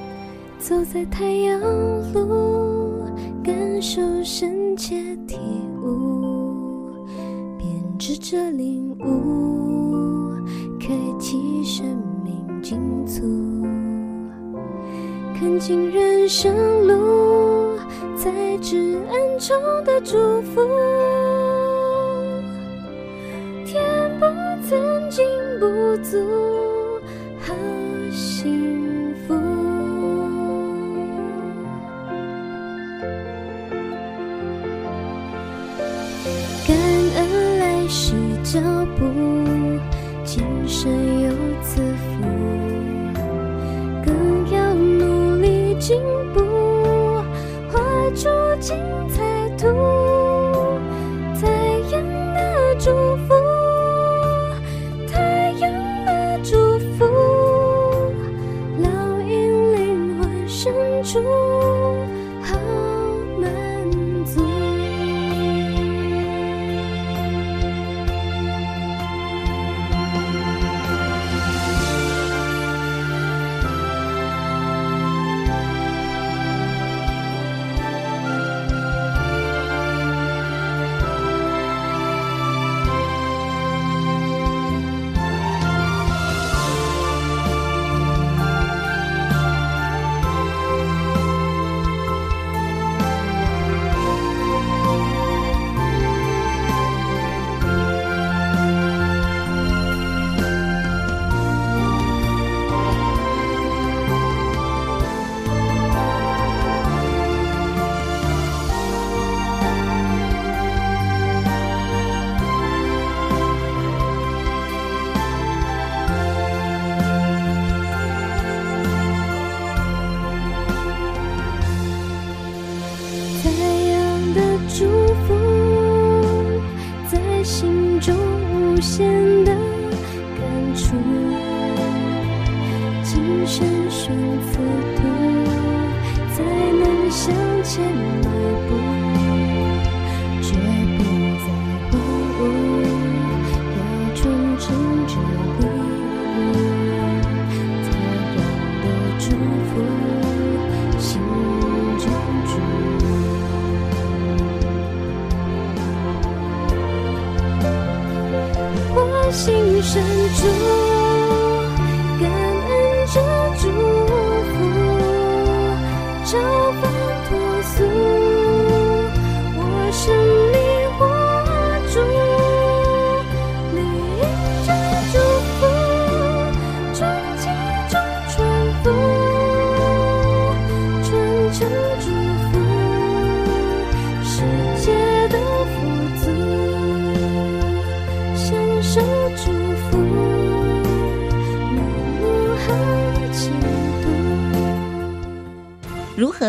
[0.59, 1.59] 走在太阳
[2.13, 3.05] 路，
[3.43, 5.37] 感受深切体
[5.83, 7.05] 悟，
[7.57, 10.33] 编织着领悟，
[10.79, 10.87] 开
[11.19, 11.85] 启生
[12.23, 13.21] 命进足，
[15.39, 16.51] 看尽人生
[16.87, 17.77] 路，
[18.17, 20.61] 在至暗中的祝福。
[23.67, 23.83] 填
[24.17, 24.25] 补
[24.69, 25.25] 曾经
[25.59, 26.17] 不足
[27.37, 27.53] 和
[28.13, 29.33] 幸福，
[36.65, 36.77] 感
[37.17, 38.61] 恩来时脚
[38.97, 39.03] 步，
[40.23, 40.89] 今生
[41.23, 41.29] 有
[41.61, 42.23] 此福，
[44.05, 46.01] 更要努力进
[46.33, 46.41] 步，
[47.69, 47.81] 画
[48.15, 48.29] 出
[48.61, 48.77] 精
[49.09, 49.67] 彩图。
[51.35, 51.47] 太
[51.91, 52.01] 阳
[52.33, 52.91] 的祝
[53.27, 53.56] 福。
[61.07, 61.46] 深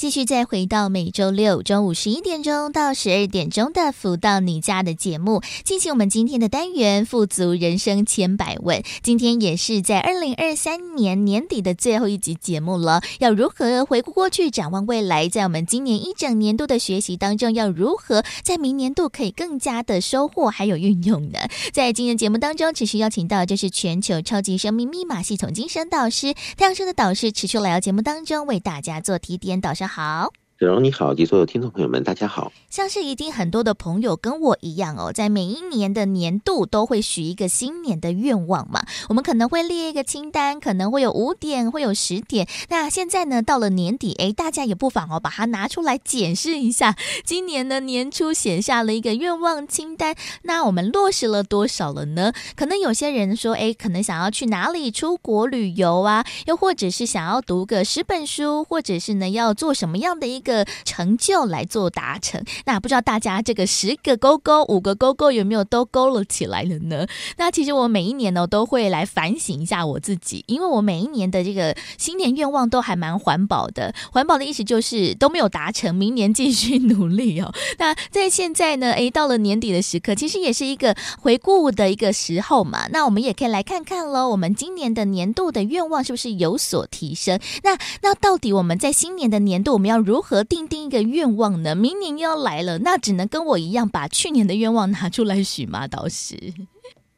[0.00, 8.82] 继续再回到每周六中午十一点钟到十二点钟的“福到你家”的节目，进行我们今天的单元“富足人生千百问”。
[9.04, 13.02] 今天也是在二零二三年年底的最后一集节目了。
[13.18, 15.28] 要如何回顾过去，展望未来？
[15.28, 21.40] 在我们今年一整年度的学习当中，要如何在明年度可以更加的收获还有运用呢？
[21.74, 29.89] 在今天节目当中，持续邀请到就是全球超级生命密码系统精神导师太阳生的导师，持续来到节目当中为大家做提点导师。
[29.92, 30.30] 好，
[30.60, 32.52] 子荣你好，及所有听众朋友们，大家好。
[32.68, 38.84] 像是一定很多的朋友跟我一样哦，在每一年的年度都会许一个新年的愿望嘛。
[39.08, 42.46] 我们可能会列一个清单，可能会有五点，会有十点。
[42.68, 46.94] 那现在呢，到了年底，哎，大家也不妨哦，把它拿出来检视一下。
[47.24, 52.34] 今年的年初写下了一个愿望清单，那我们落实了多少了呢？
[52.54, 62.42] 可能有些人说，哎，可能想要去哪里出国旅游啊，又或者是想要读个十本书，或者是呢要做什么样的一个的成就来做达成。
[62.64, 67.06] 那不知道大家这个十个勾勾、五个勾勾有没有都勾了起来了呢？
[67.36, 73.94] 那其实我每一年呢都会来反省一下我自己，因为我每一年的这个新年愿望都还蛮环保的。
[74.12, 77.52] 环保的意思就是都没有达成，明年继续努力哦。
[77.78, 82.88] 那在现在呢，诶，到了年底的时刻，其实也是一个回顾的一个时候嘛。
[82.90, 87.38] 那我们也可以来看看喽，我们今年的年度的愿望是不是有所提升？
[87.62, 91.74] 那那到底我们在新年的年度，我们要如何订定一个愿望呢？
[91.74, 92.50] 明年又要来。
[92.50, 95.86] 来了，那只能跟我一样把去年的愿望拿出来许吗？
[95.86, 96.36] 导师，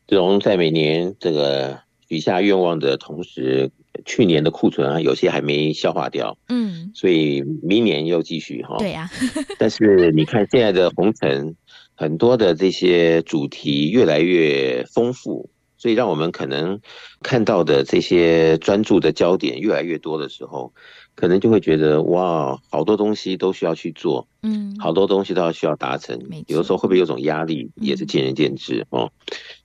[0.06, 3.70] 这种在每年这个许下愿望的同时，
[4.04, 8.76] 去年的库存啊，有些还没消化掉，嗯，所以明年又继续哈。
[8.78, 9.10] 对呀，
[9.58, 11.56] 但是你看现在的红尘，
[11.94, 15.48] 很多的这些主题越来越丰富，
[15.78, 16.78] 所以让我们可能
[17.22, 20.74] 看到的这些专注的焦点越来越多的时候。
[21.14, 29.10] 可能就会觉得哇，好多东西都需要去做，嗯，好多东西都要需要达成，有的时候会不会有种压力，也是见仁见智哦。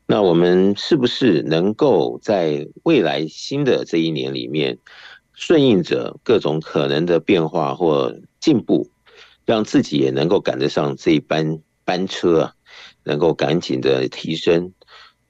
[0.05, 4.77] 那我们是不是能够在未来新的这一年里面，
[5.33, 8.89] 顺应着各种可能的变化或进步，
[9.45, 12.53] 让自己也能够赶得上这一班班车啊，
[13.03, 14.73] 能够赶紧的提升？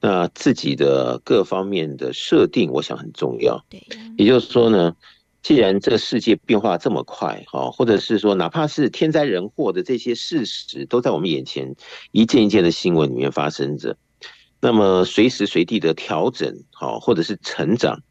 [0.00, 3.64] 那自己的各方面的设定，我想很重要。
[3.68, 3.82] 对，
[4.16, 4.94] 也就是说呢，
[5.40, 11.74] 既然这个世界变化这么快，哈，或者是说，哪怕是天灾人祸的这些事实都在我们眼前，
[12.12, 13.96] 一件一件的新闻里面发生着，
[14.60, 18.02] 那么随时随地的调整，好，或者是成长，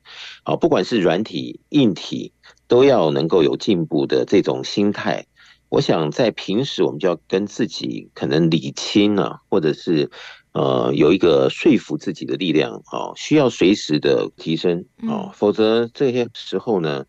[0.43, 2.31] 好，不管是软体、硬体，
[2.67, 5.25] 都要能够有进步的这种心态。
[5.69, 10.09] 我想在平时，我们就要跟自己可能理清啊，或者是。
[10.57, 17.05] 呃，有一个说服自己的力量，哦，需要随时的提升，哦，否则这些时候呢，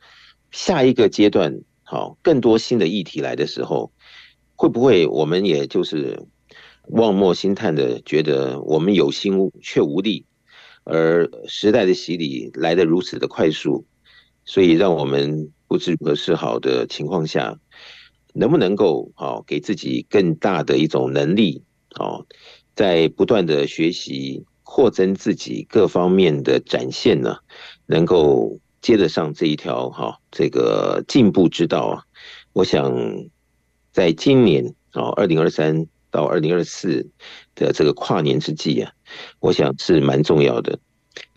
[0.51, 3.91] 下一个阶段，好，更多新的议题来的时候，
[4.55, 6.27] 会不会我们也就是
[6.89, 10.27] 望莫兴叹的觉得我们有心却无力，
[10.85, 13.87] 而时代的洗礼来得如此的快速，
[14.45, 17.59] 所以让我们不知如何是好的情况下，
[18.35, 21.65] 能不能够好给自己更大的一种能力，
[21.99, 22.27] 哦。
[22.79, 27.39] 在不断的学习、扩增自己各方面的展现呢，
[27.87, 32.05] 能够接得上这一条哈这个进步之道啊！
[32.53, 32.95] 我想，
[33.91, 37.05] 在今年啊，二零二三到二零二四
[37.57, 38.93] 的这个跨年之际啊，
[39.41, 40.79] 我想是蛮重要的。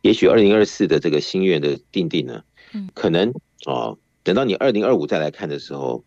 [0.03, 2.43] 也许二零二四的这个心愿的定定呢，
[2.93, 3.31] 可能
[3.65, 6.05] 啊，等到你二零二五再来看的时候，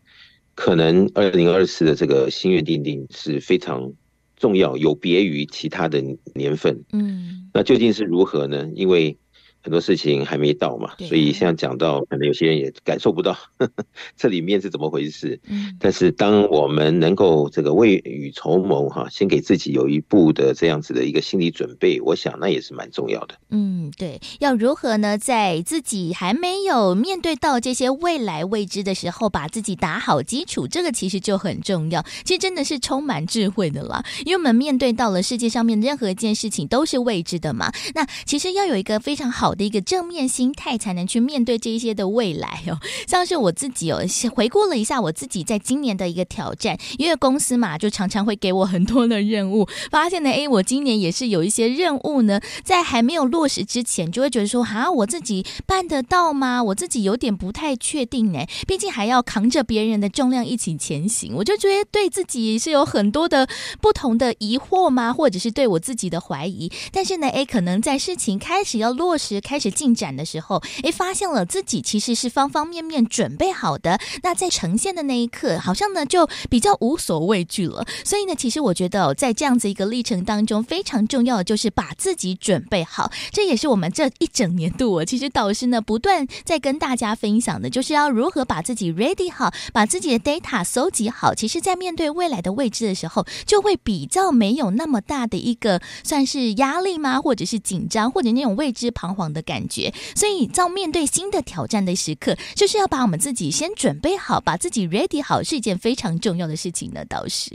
[0.53, 3.91] 可能二零二四的这个心愿定定是非常。
[4.35, 8.69] 重要有别于其他的年份，嗯，那究竟是如何呢？
[8.75, 9.17] 因为
[9.65, 13.35] 很多事情还没到嘛，所以现在讲到，可能有些人也感受不到
[14.15, 15.39] 这里面是怎么回事。
[15.47, 23.33] 嗯，但是当我们能够这个未雨绸缪哈，先给自己有一步的这样子的一个心理准备，我想那也是蛮重要的。
[23.49, 25.17] 嗯，对，要如何呢？
[25.17, 32.05] 在自己还没有面对到这些未来未知的时候，把自己打好基础，这个其实就很重要。
[32.23, 37.71] 其实真的是充满智慧的啦，因为我们面对到了世界上面任何一件事情都是未知的嘛。
[37.95, 42.77] 那其实要有一个非常好的一个正面心态，才能去面对这一些的未来哦。
[43.07, 44.01] 像是我自己哦，
[44.35, 56.61] 回顾了一下我自己在今年的一个挑战，因为公司嘛，就常常会给我很多的任务， 发现呢，诶，我今年也是有一些任务呢，在还没有落实之前，就会觉得说，啊，我自己办得到吗？
[56.61, 63.47] 我自己有点不太确定哎，毕竟还要扛着别人的重量一起前行，我就觉得对自己是有很多的
[63.81, 65.13] 不同的疑惑吗？
[65.13, 66.71] 或者是对我自己的怀疑。
[66.91, 69.95] 但是呢，诶，可能在事情开始要落实，开始进。
[69.95, 73.97] 展的时候，诶，发现了自己其实是方方面面准备好的。
[74.23, 77.85] 那在呈现的那一刻，好像呢就比较无所畏惧了。
[78.03, 83.09] 所以呢，其实我觉得哦在这样子一个历程当中，非常重要的就是把自己准备好。
[83.31, 91.33] 这也是我们这一整年度，我其实导师呢不断在跟大家分享的，就是要如何把自己 ready 好，把自己的 data 搜集好。
[91.33, 97.21] 其实，在面对未来的未知的时候，就会比较没有那么大的一个算是压力吗？
[97.21, 99.93] 或者是紧张，或者那种未知彷徨的感觉。
[100.15, 107.05] 所以，在面对新的挑战的时刻，就是要把我们自己先准备好，把自己 ready 好，是一件非常重要的事情呢。
[107.05, 107.51] 倒是，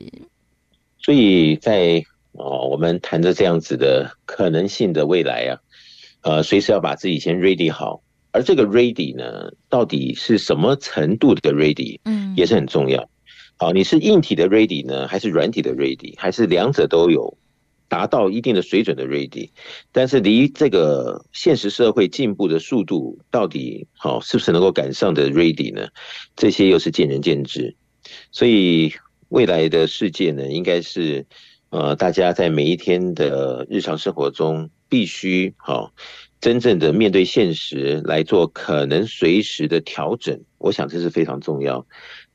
[1.02, 5.58] 所以在哦，我们谈着这样子的可能性的未来啊，
[6.20, 8.00] 呃，随时要把自己先 ready 好。
[8.32, 11.98] 而这个 ready 呢，到底是什么程度的 ready？
[12.04, 13.08] 嗯，也是很重要。
[13.56, 17.36] 好，你是硬体的 ready 呢，还是软体的 ready，还是两者都有？
[17.90, 19.50] 达到一定的水准的 ready，
[19.90, 25.88] 但是离这个现实社会进步的速度到底好是不是能够赶上的 ready 呢？
[26.36, 27.74] 这些又是见仁见智。
[28.30, 28.92] 所以
[29.28, 31.26] 未来的世界呢，应该是
[31.70, 35.92] 呃大家在每一天的日常生活中必须好
[36.40, 40.40] 真正的面对现实来做可能随时的调整。
[40.58, 41.84] 我想这是非常重要。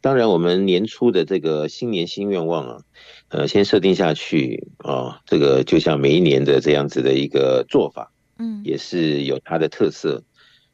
[0.01, 2.81] 当然，我们年初的这个新年新愿望啊。
[3.29, 10.23] 呃，先设定下去啊、哦，这个就像每一年的这样子的一个做法，嗯，也是有它的特色。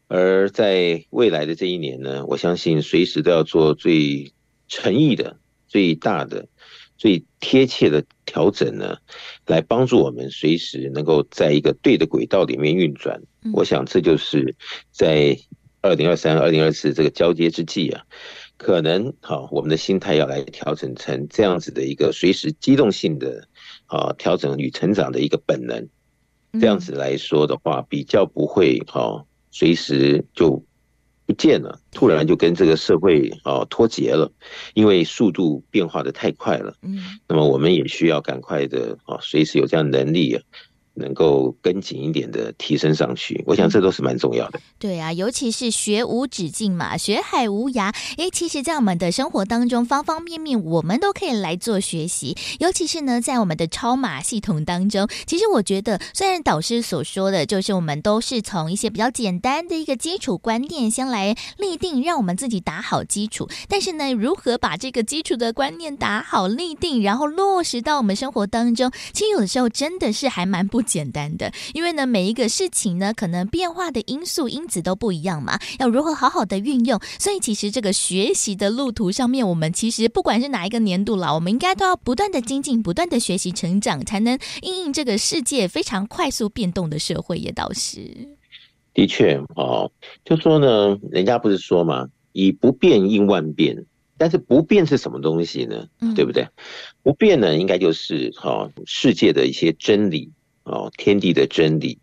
[0.08, 4.34] 而在未来的这一年呢，我相信随时都要做最
[4.68, 5.38] 诚意的、
[5.70, 6.50] 最大的、
[6.98, 8.98] 最贴切的调整呢，
[9.48, 13.22] 来帮助我们随时能够在一个对的轨道里面运转。
[13.54, 14.54] 我想这就是
[14.92, 15.38] 在
[15.82, 18.04] 二零二三、二零二四这个交接之际啊。
[18.62, 23.48] 可能好，我们的心态要来调整成这样子的一个随时机动性的
[23.88, 25.90] 啊调整与成长的一个本能，
[26.60, 30.64] 这样子来说的话，比较不会好随时就
[31.26, 34.32] 不见了，突然就跟这个社会啊脱节了，
[34.76, 36.76] 因为速度变化的太快了。
[36.84, 40.44] 嗯，那么我们也需要赶快的啊，随时有这样能力啊。
[41.02, 44.60] 能够跟紧一点的提升上去，我想这都是蛮重要的。
[44.78, 47.94] 对啊，尤其是学无止境嘛，学海无涯。
[48.18, 52.38] 诶，其实，在我们的生活当中，方方面面我们都可以来做学习。
[52.60, 63.50] 尤其是呢，在我们的超马系统当中，其实我觉得，虽然导师所说的就是我们都是从一些比较简单的一个基础观念先来立定，让我们自己打好基础。
[63.68, 70.82] 但是呢，如何把这个基础的观念打好立定，然后落实到我们生活当中，其实有的时候真的是还蛮不。
[70.92, 77.00] 不简单的，因为呢，每一个事情呢，可能变化的因素因子都不一样嘛，要如何好好的运用？
[77.18, 87.38] 所以其实这个学习的路途上面，我们其实不管是哪一个年度了，我们应该都要不断的精进，不断的学习成长，才能应应这个世界非常快速变动的社会。
[87.38, 88.02] 也倒是
[88.94, 89.90] 的确哦，
[90.26, 93.86] 就说呢，人家不是说嘛，以不变应万变，
[94.18, 95.88] 但是不变是什么东西呢？
[96.02, 96.46] 嗯、对不对？
[97.02, 100.30] 不变呢，应该就是哈、哦、世界的一些真理。
[100.64, 102.00] 哦，天地的真理，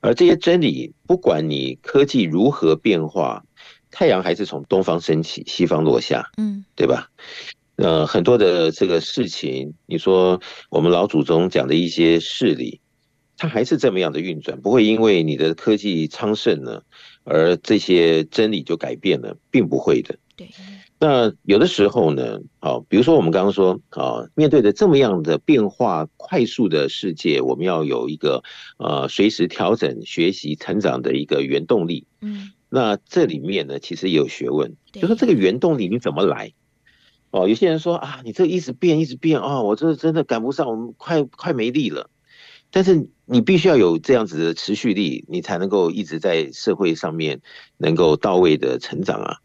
[0.00, 3.44] 而这些真理，不管你科技如何变化，
[3.90, 7.10] 太阳还是从东方升起，西方落下，嗯，对吧？
[7.76, 10.40] 呃，很多的这个事情，你说
[10.70, 12.80] 我们老祖宗讲的一些事理，
[13.36, 16.82] 它还是这么样的运转，不会因为你的科技昌盛呢，
[17.24, 20.18] 而这些真理就改变了，并不会的。
[20.34, 20.48] 对。
[21.00, 28.42] 那有的时候呢，啊，比如说我们刚刚说，啊，面对着这么样的变化快速的世界，我们要有一个
[28.78, 32.06] 呃随时调整、学习、成长的一个原动力。
[32.20, 36.52] 嗯，那这里面呢，其实也有学问，就说这个原动力你怎么来？
[37.30, 42.10] 哦，有些人说啊，你这一直变，一直变啊，我这真的赶不上，我们快快没力了。
[42.70, 47.40] 但是你必须要有这样子的持续力，你才能够一直在社会上面
[47.76, 49.36] 能够到位的成长啊。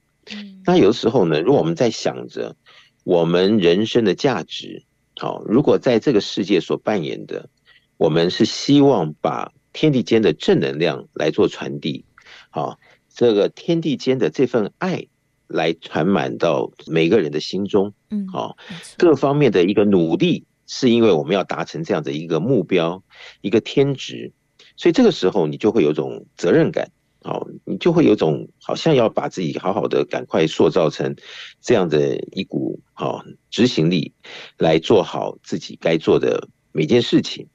[0.65, 2.55] 那有的时候呢，如果我们在想着
[3.03, 4.83] 我们人生的价值，
[5.17, 7.49] 好，如果在这个世界所扮演的，
[7.97, 12.05] 我们是希望把天地间的正能量来做传递，
[12.49, 12.79] 好，
[13.13, 15.07] 这个天地间的这份爱
[15.47, 18.57] 来传满到每个人的心中，嗯，好，
[18.97, 23.03] 各方面的一个努力，是因为我们要达成这样的一个目标，
[23.41, 24.31] 一个天职，
[24.77, 26.91] 所以这个时候你就会有种责任感。
[27.23, 31.15] 好，你就会有种好像要把自己好好的赶快塑造成
[31.61, 34.13] 这样的一股好执行力，
[34.57, 37.47] 来做好自己该做的每件事情。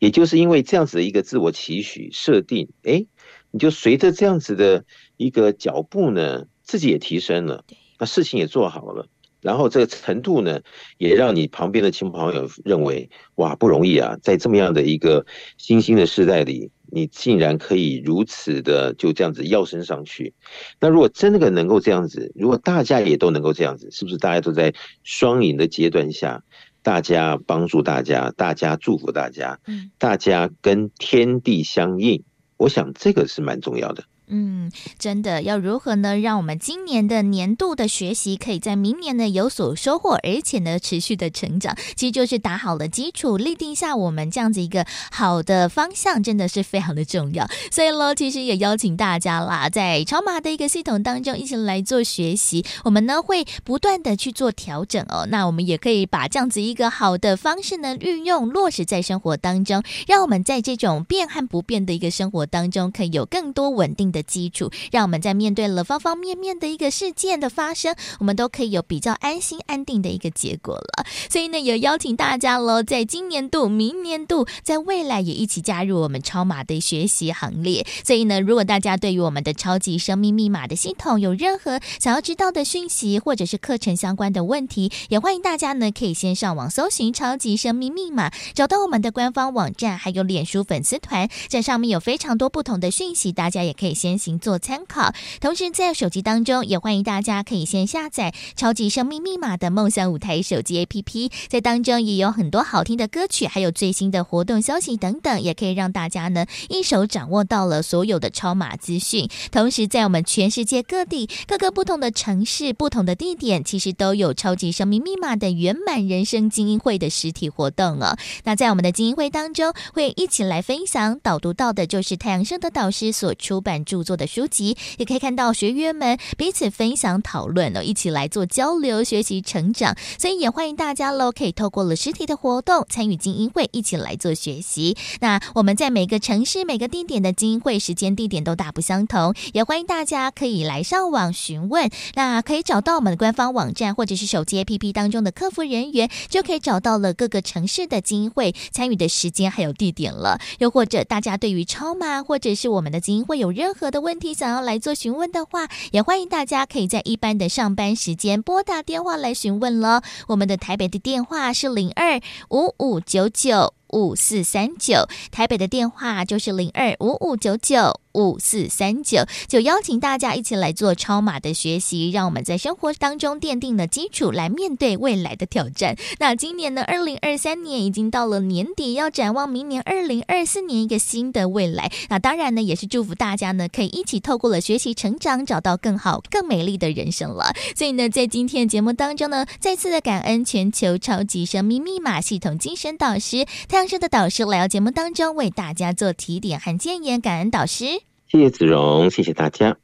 [0.00, 3.06] 也就是因为这样子的一个自我期许设定，哎，
[3.52, 4.84] 你就随着这样子的
[5.16, 7.64] 一个脚步呢，自己也提升了，
[7.98, 9.08] 那事情也做好了，
[9.40, 10.60] 然后这个程度呢，
[10.98, 15.24] 也让你旁边的亲朋好友认为，哇，不容易啊，在这么样的一个
[15.56, 16.70] 新兴的时代里。
[16.94, 20.34] 你竟然可以如此的就这样子跃升上去，
[20.78, 26.44] 那如果真的能够这样子，如果大家也都能够这样子，是不是大家都在双赢的阶段下，
[26.82, 32.22] 大家帮助大家，大家祝福大家，嗯大家跟天地相应，
[32.58, 34.04] 我想这个是蛮重要的。
[34.34, 36.18] 嗯，真的要如何呢？
[36.18, 47.46] 让我们今年的年度的学习可以在明年呢有所收获，而且呢持续的成长，其实就是打好了基础，立定下我们这样子一个好的方向，真的是非常的重要。
[47.70, 55.28] 所以喽，其实也邀请大家啦，在超码的一个系统当中一起来做学习，我们呢会不断的去做调整哦。
[55.28, 64.21] 那我们也可以把这样子一个好的方式呢运用落实在生活当中，让我们在这种变和不变的一个生活当中，可以有更多稳定的。
[64.22, 71.04] 基础，让我们在面对了方方面面的一个事件的发生，我们都可以有比较安心安定的一个结果了。
[71.30, 77.86] 所以呢，也邀请大家喽，在今年度、明年度，在未来也一起加入我们超马的学习行列。
[78.04, 109.28] 所以呢，如果大家对于我们的超级生命密码的系统有任何想要知道的讯息，或者是课程相关的问题，也欢迎大家呢可以先上网搜寻“超级生命密码”，找到我们的官方网站，还有脸书粉丝团，在上面有非常多不同的讯息，大家也可以先行做参考，同时在手机当中也欢迎大家可以先下载《超级生命密码》的梦想舞台手机 APP，在当中也有很多好听的歌曲，还有最新的活动消息等等，也可以让大家呢一手掌握到了所有的超码资讯。
[109.52, 118.16] 同时，在我们全世界各地各个不同的城市、不同的地点，其实都有《超级生命密码》的圆满人生精英会的实体活动哦。
[118.42, 129.94] 那在我们的精英会当中，会一起来分享导读到的就是太阳升的导师所出版著作的书籍，也可以看到学员们彼此分享讨论哦，一起来做交流、学习、成长。
[130.18, 134.96] 所以也欢迎大家喽，可以透过了实体的活动参与精英会，一起来做学习。
[135.20, 141.90] 那我们在每个城市、每个地点的精英会时间、地点都大不相同，也欢迎大家可以来上网询问。
[142.14, 150.40] 那可以找到我们的官方网站或者是手机 APP 当中的客服人员，就可以找到了各个城市的精英会参与的时间还有地点了。
[150.60, 160.02] 又或者大家对于超马或者是我们的精英会有任何的问题想要来做询问的话，也欢迎大家可以在一般的上班时间拨打电话来询问了。
[160.28, 162.20] 我们的台北的电话是零二
[162.50, 168.01] 五五九九五四三九，台北的电话就是零二五五九九。
[168.14, 175.96] 五四三九，就邀请大家一起来做超码的学习，让我们在生活当中奠定了基础，来面对未来的挑战。
[176.18, 181.90] 那今年呢，二零二三年已经到了年底，要展望明年二零二四年一个新的未来。
[182.08, 187.54] 那当然呢，也是祝福大家呢，可以一起透过了学习成长，找到更好、更美丽的人生了。
[187.74, 198.01] 所以呢，在今天的节目当中呢，再次的感恩全球超级生命密码系统精神导师太阳社的导师来到节目当中，为大家做提点和建言，感恩导师。
[198.32, 199.76] 谢谢子荣，谢谢大家。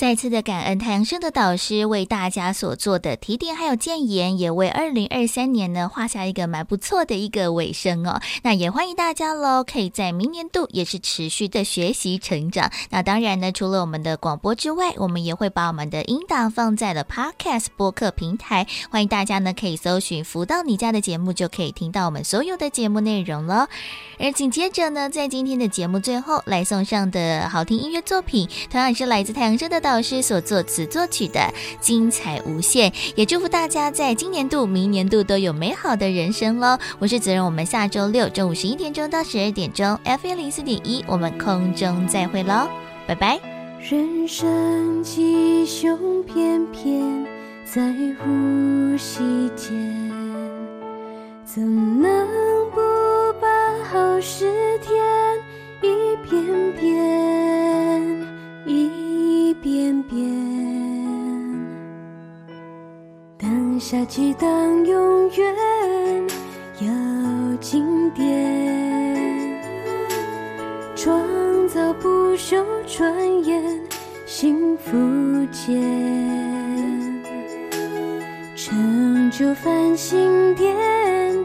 [0.00, 8.18] 再次的感恩太阳盛德导师为大家所做的提点还有建言，也为二零二三年呢画下一个蛮不错的一个尾声哦。
[8.42, 12.72] 那也欢迎大家喽，可以在明年度也是持续的学习成长。
[12.88, 23.68] 那当然呢，除了我们的广播之外，我们也会把我们的音档放在了 Podcast 播客平台，欢迎大家呢可以搜寻“福到你家”的节目，就可以听到我们所有的节目内容了。
[24.18, 31.40] 而紧接着呢，在今天的节目最后来送上的好听音乐作品，同样是来自太阳盛德导老师所作词作曲的
[31.80, 36.78] 《精彩无限》，也祝福大家在今年度、明年度都有美好的人生喽！
[37.00, 42.68] 我是子荣，我们下周六中午十一点钟到十二点钟，FM 零四点一，我们空中再会喽，
[43.04, 43.40] 拜拜。
[43.80, 47.26] 人生吉凶偏偏
[47.64, 49.18] 在呼吸
[49.56, 49.72] 间，
[51.44, 51.60] 怎
[52.00, 52.28] 能
[52.70, 52.80] 不
[53.40, 53.48] 把
[53.90, 54.96] 好事添
[55.82, 57.59] 一遍遍？
[59.90, 60.24] 一遍遍，
[63.36, 64.48] 当下记当
[64.86, 65.54] 永远
[66.80, 69.60] 要经典，
[70.94, 71.20] 创
[71.66, 73.60] 造不朽传言
[74.26, 74.96] 幸福
[75.50, 75.82] 间，
[78.54, 80.76] 成就繁星点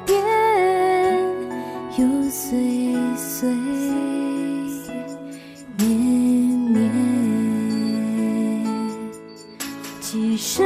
[0.06, 0.24] 点，
[1.98, 4.14] 又岁岁。
[10.48, 10.64] 神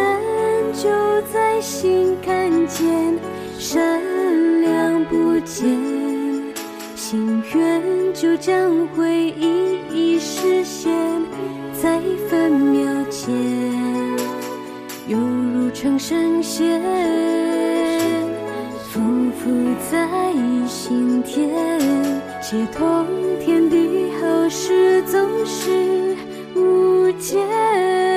[0.73, 0.89] 就
[1.32, 3.17] 在心看见，
[3.57, 5.69] 善良不见，
[6.97, 7.82] 心愿
[8.13, 10.91] 就将会一一实现，
[11.82, 11.97] 在
[12.30, 13.34] 分秒间，
[15.07, 16.82] 犹如长生仙，
[18.91, 18.99] 匍
[19.32, 19.49] 匐
[19.89, 20.09] 在
[20.67, 21.49] 心田，
[22.41, 23.07] 接通
[23.39, 26.17] 天地好事总是
[26.53, 28.09] 无间。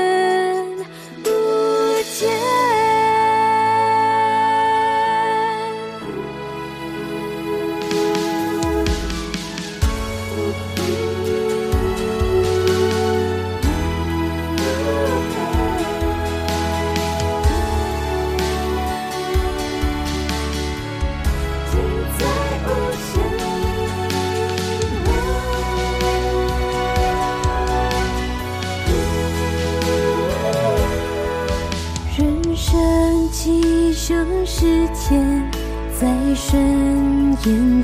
[34.47, 35.51] 时间
[35.99, 37.83] 在瞬间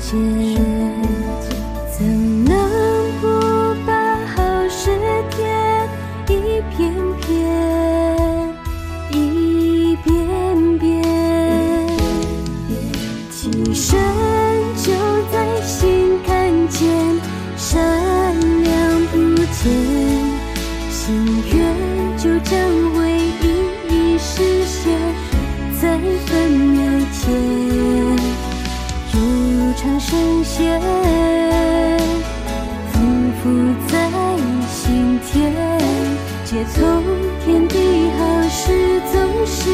[36.65, 37.03] 从
[37.45, 37.77] 天地
[38.17, 39.69] 豪誓总是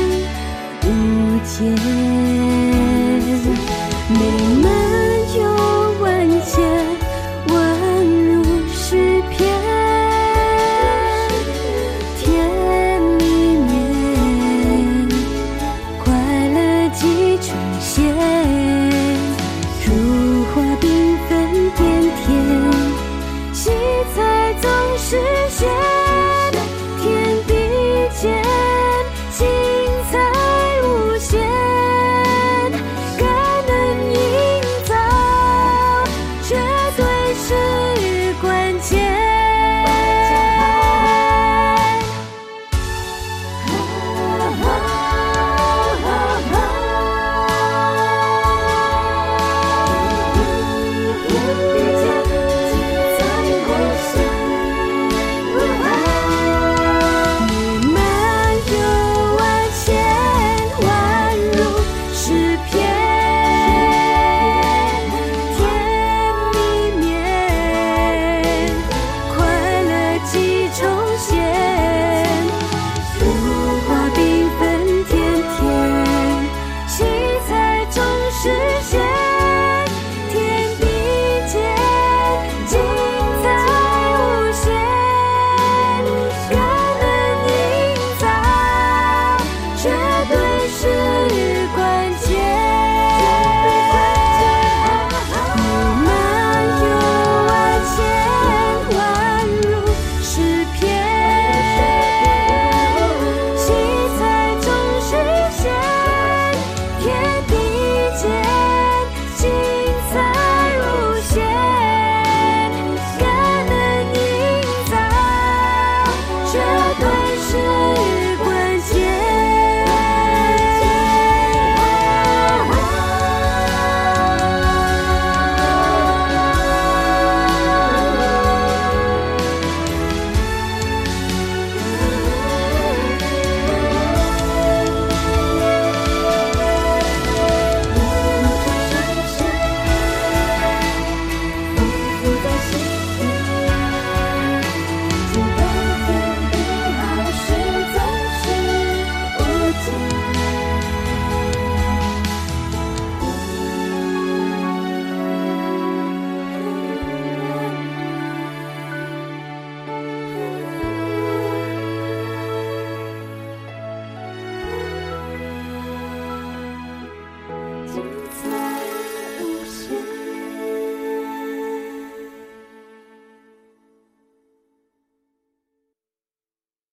[0.84, 2.15] 无解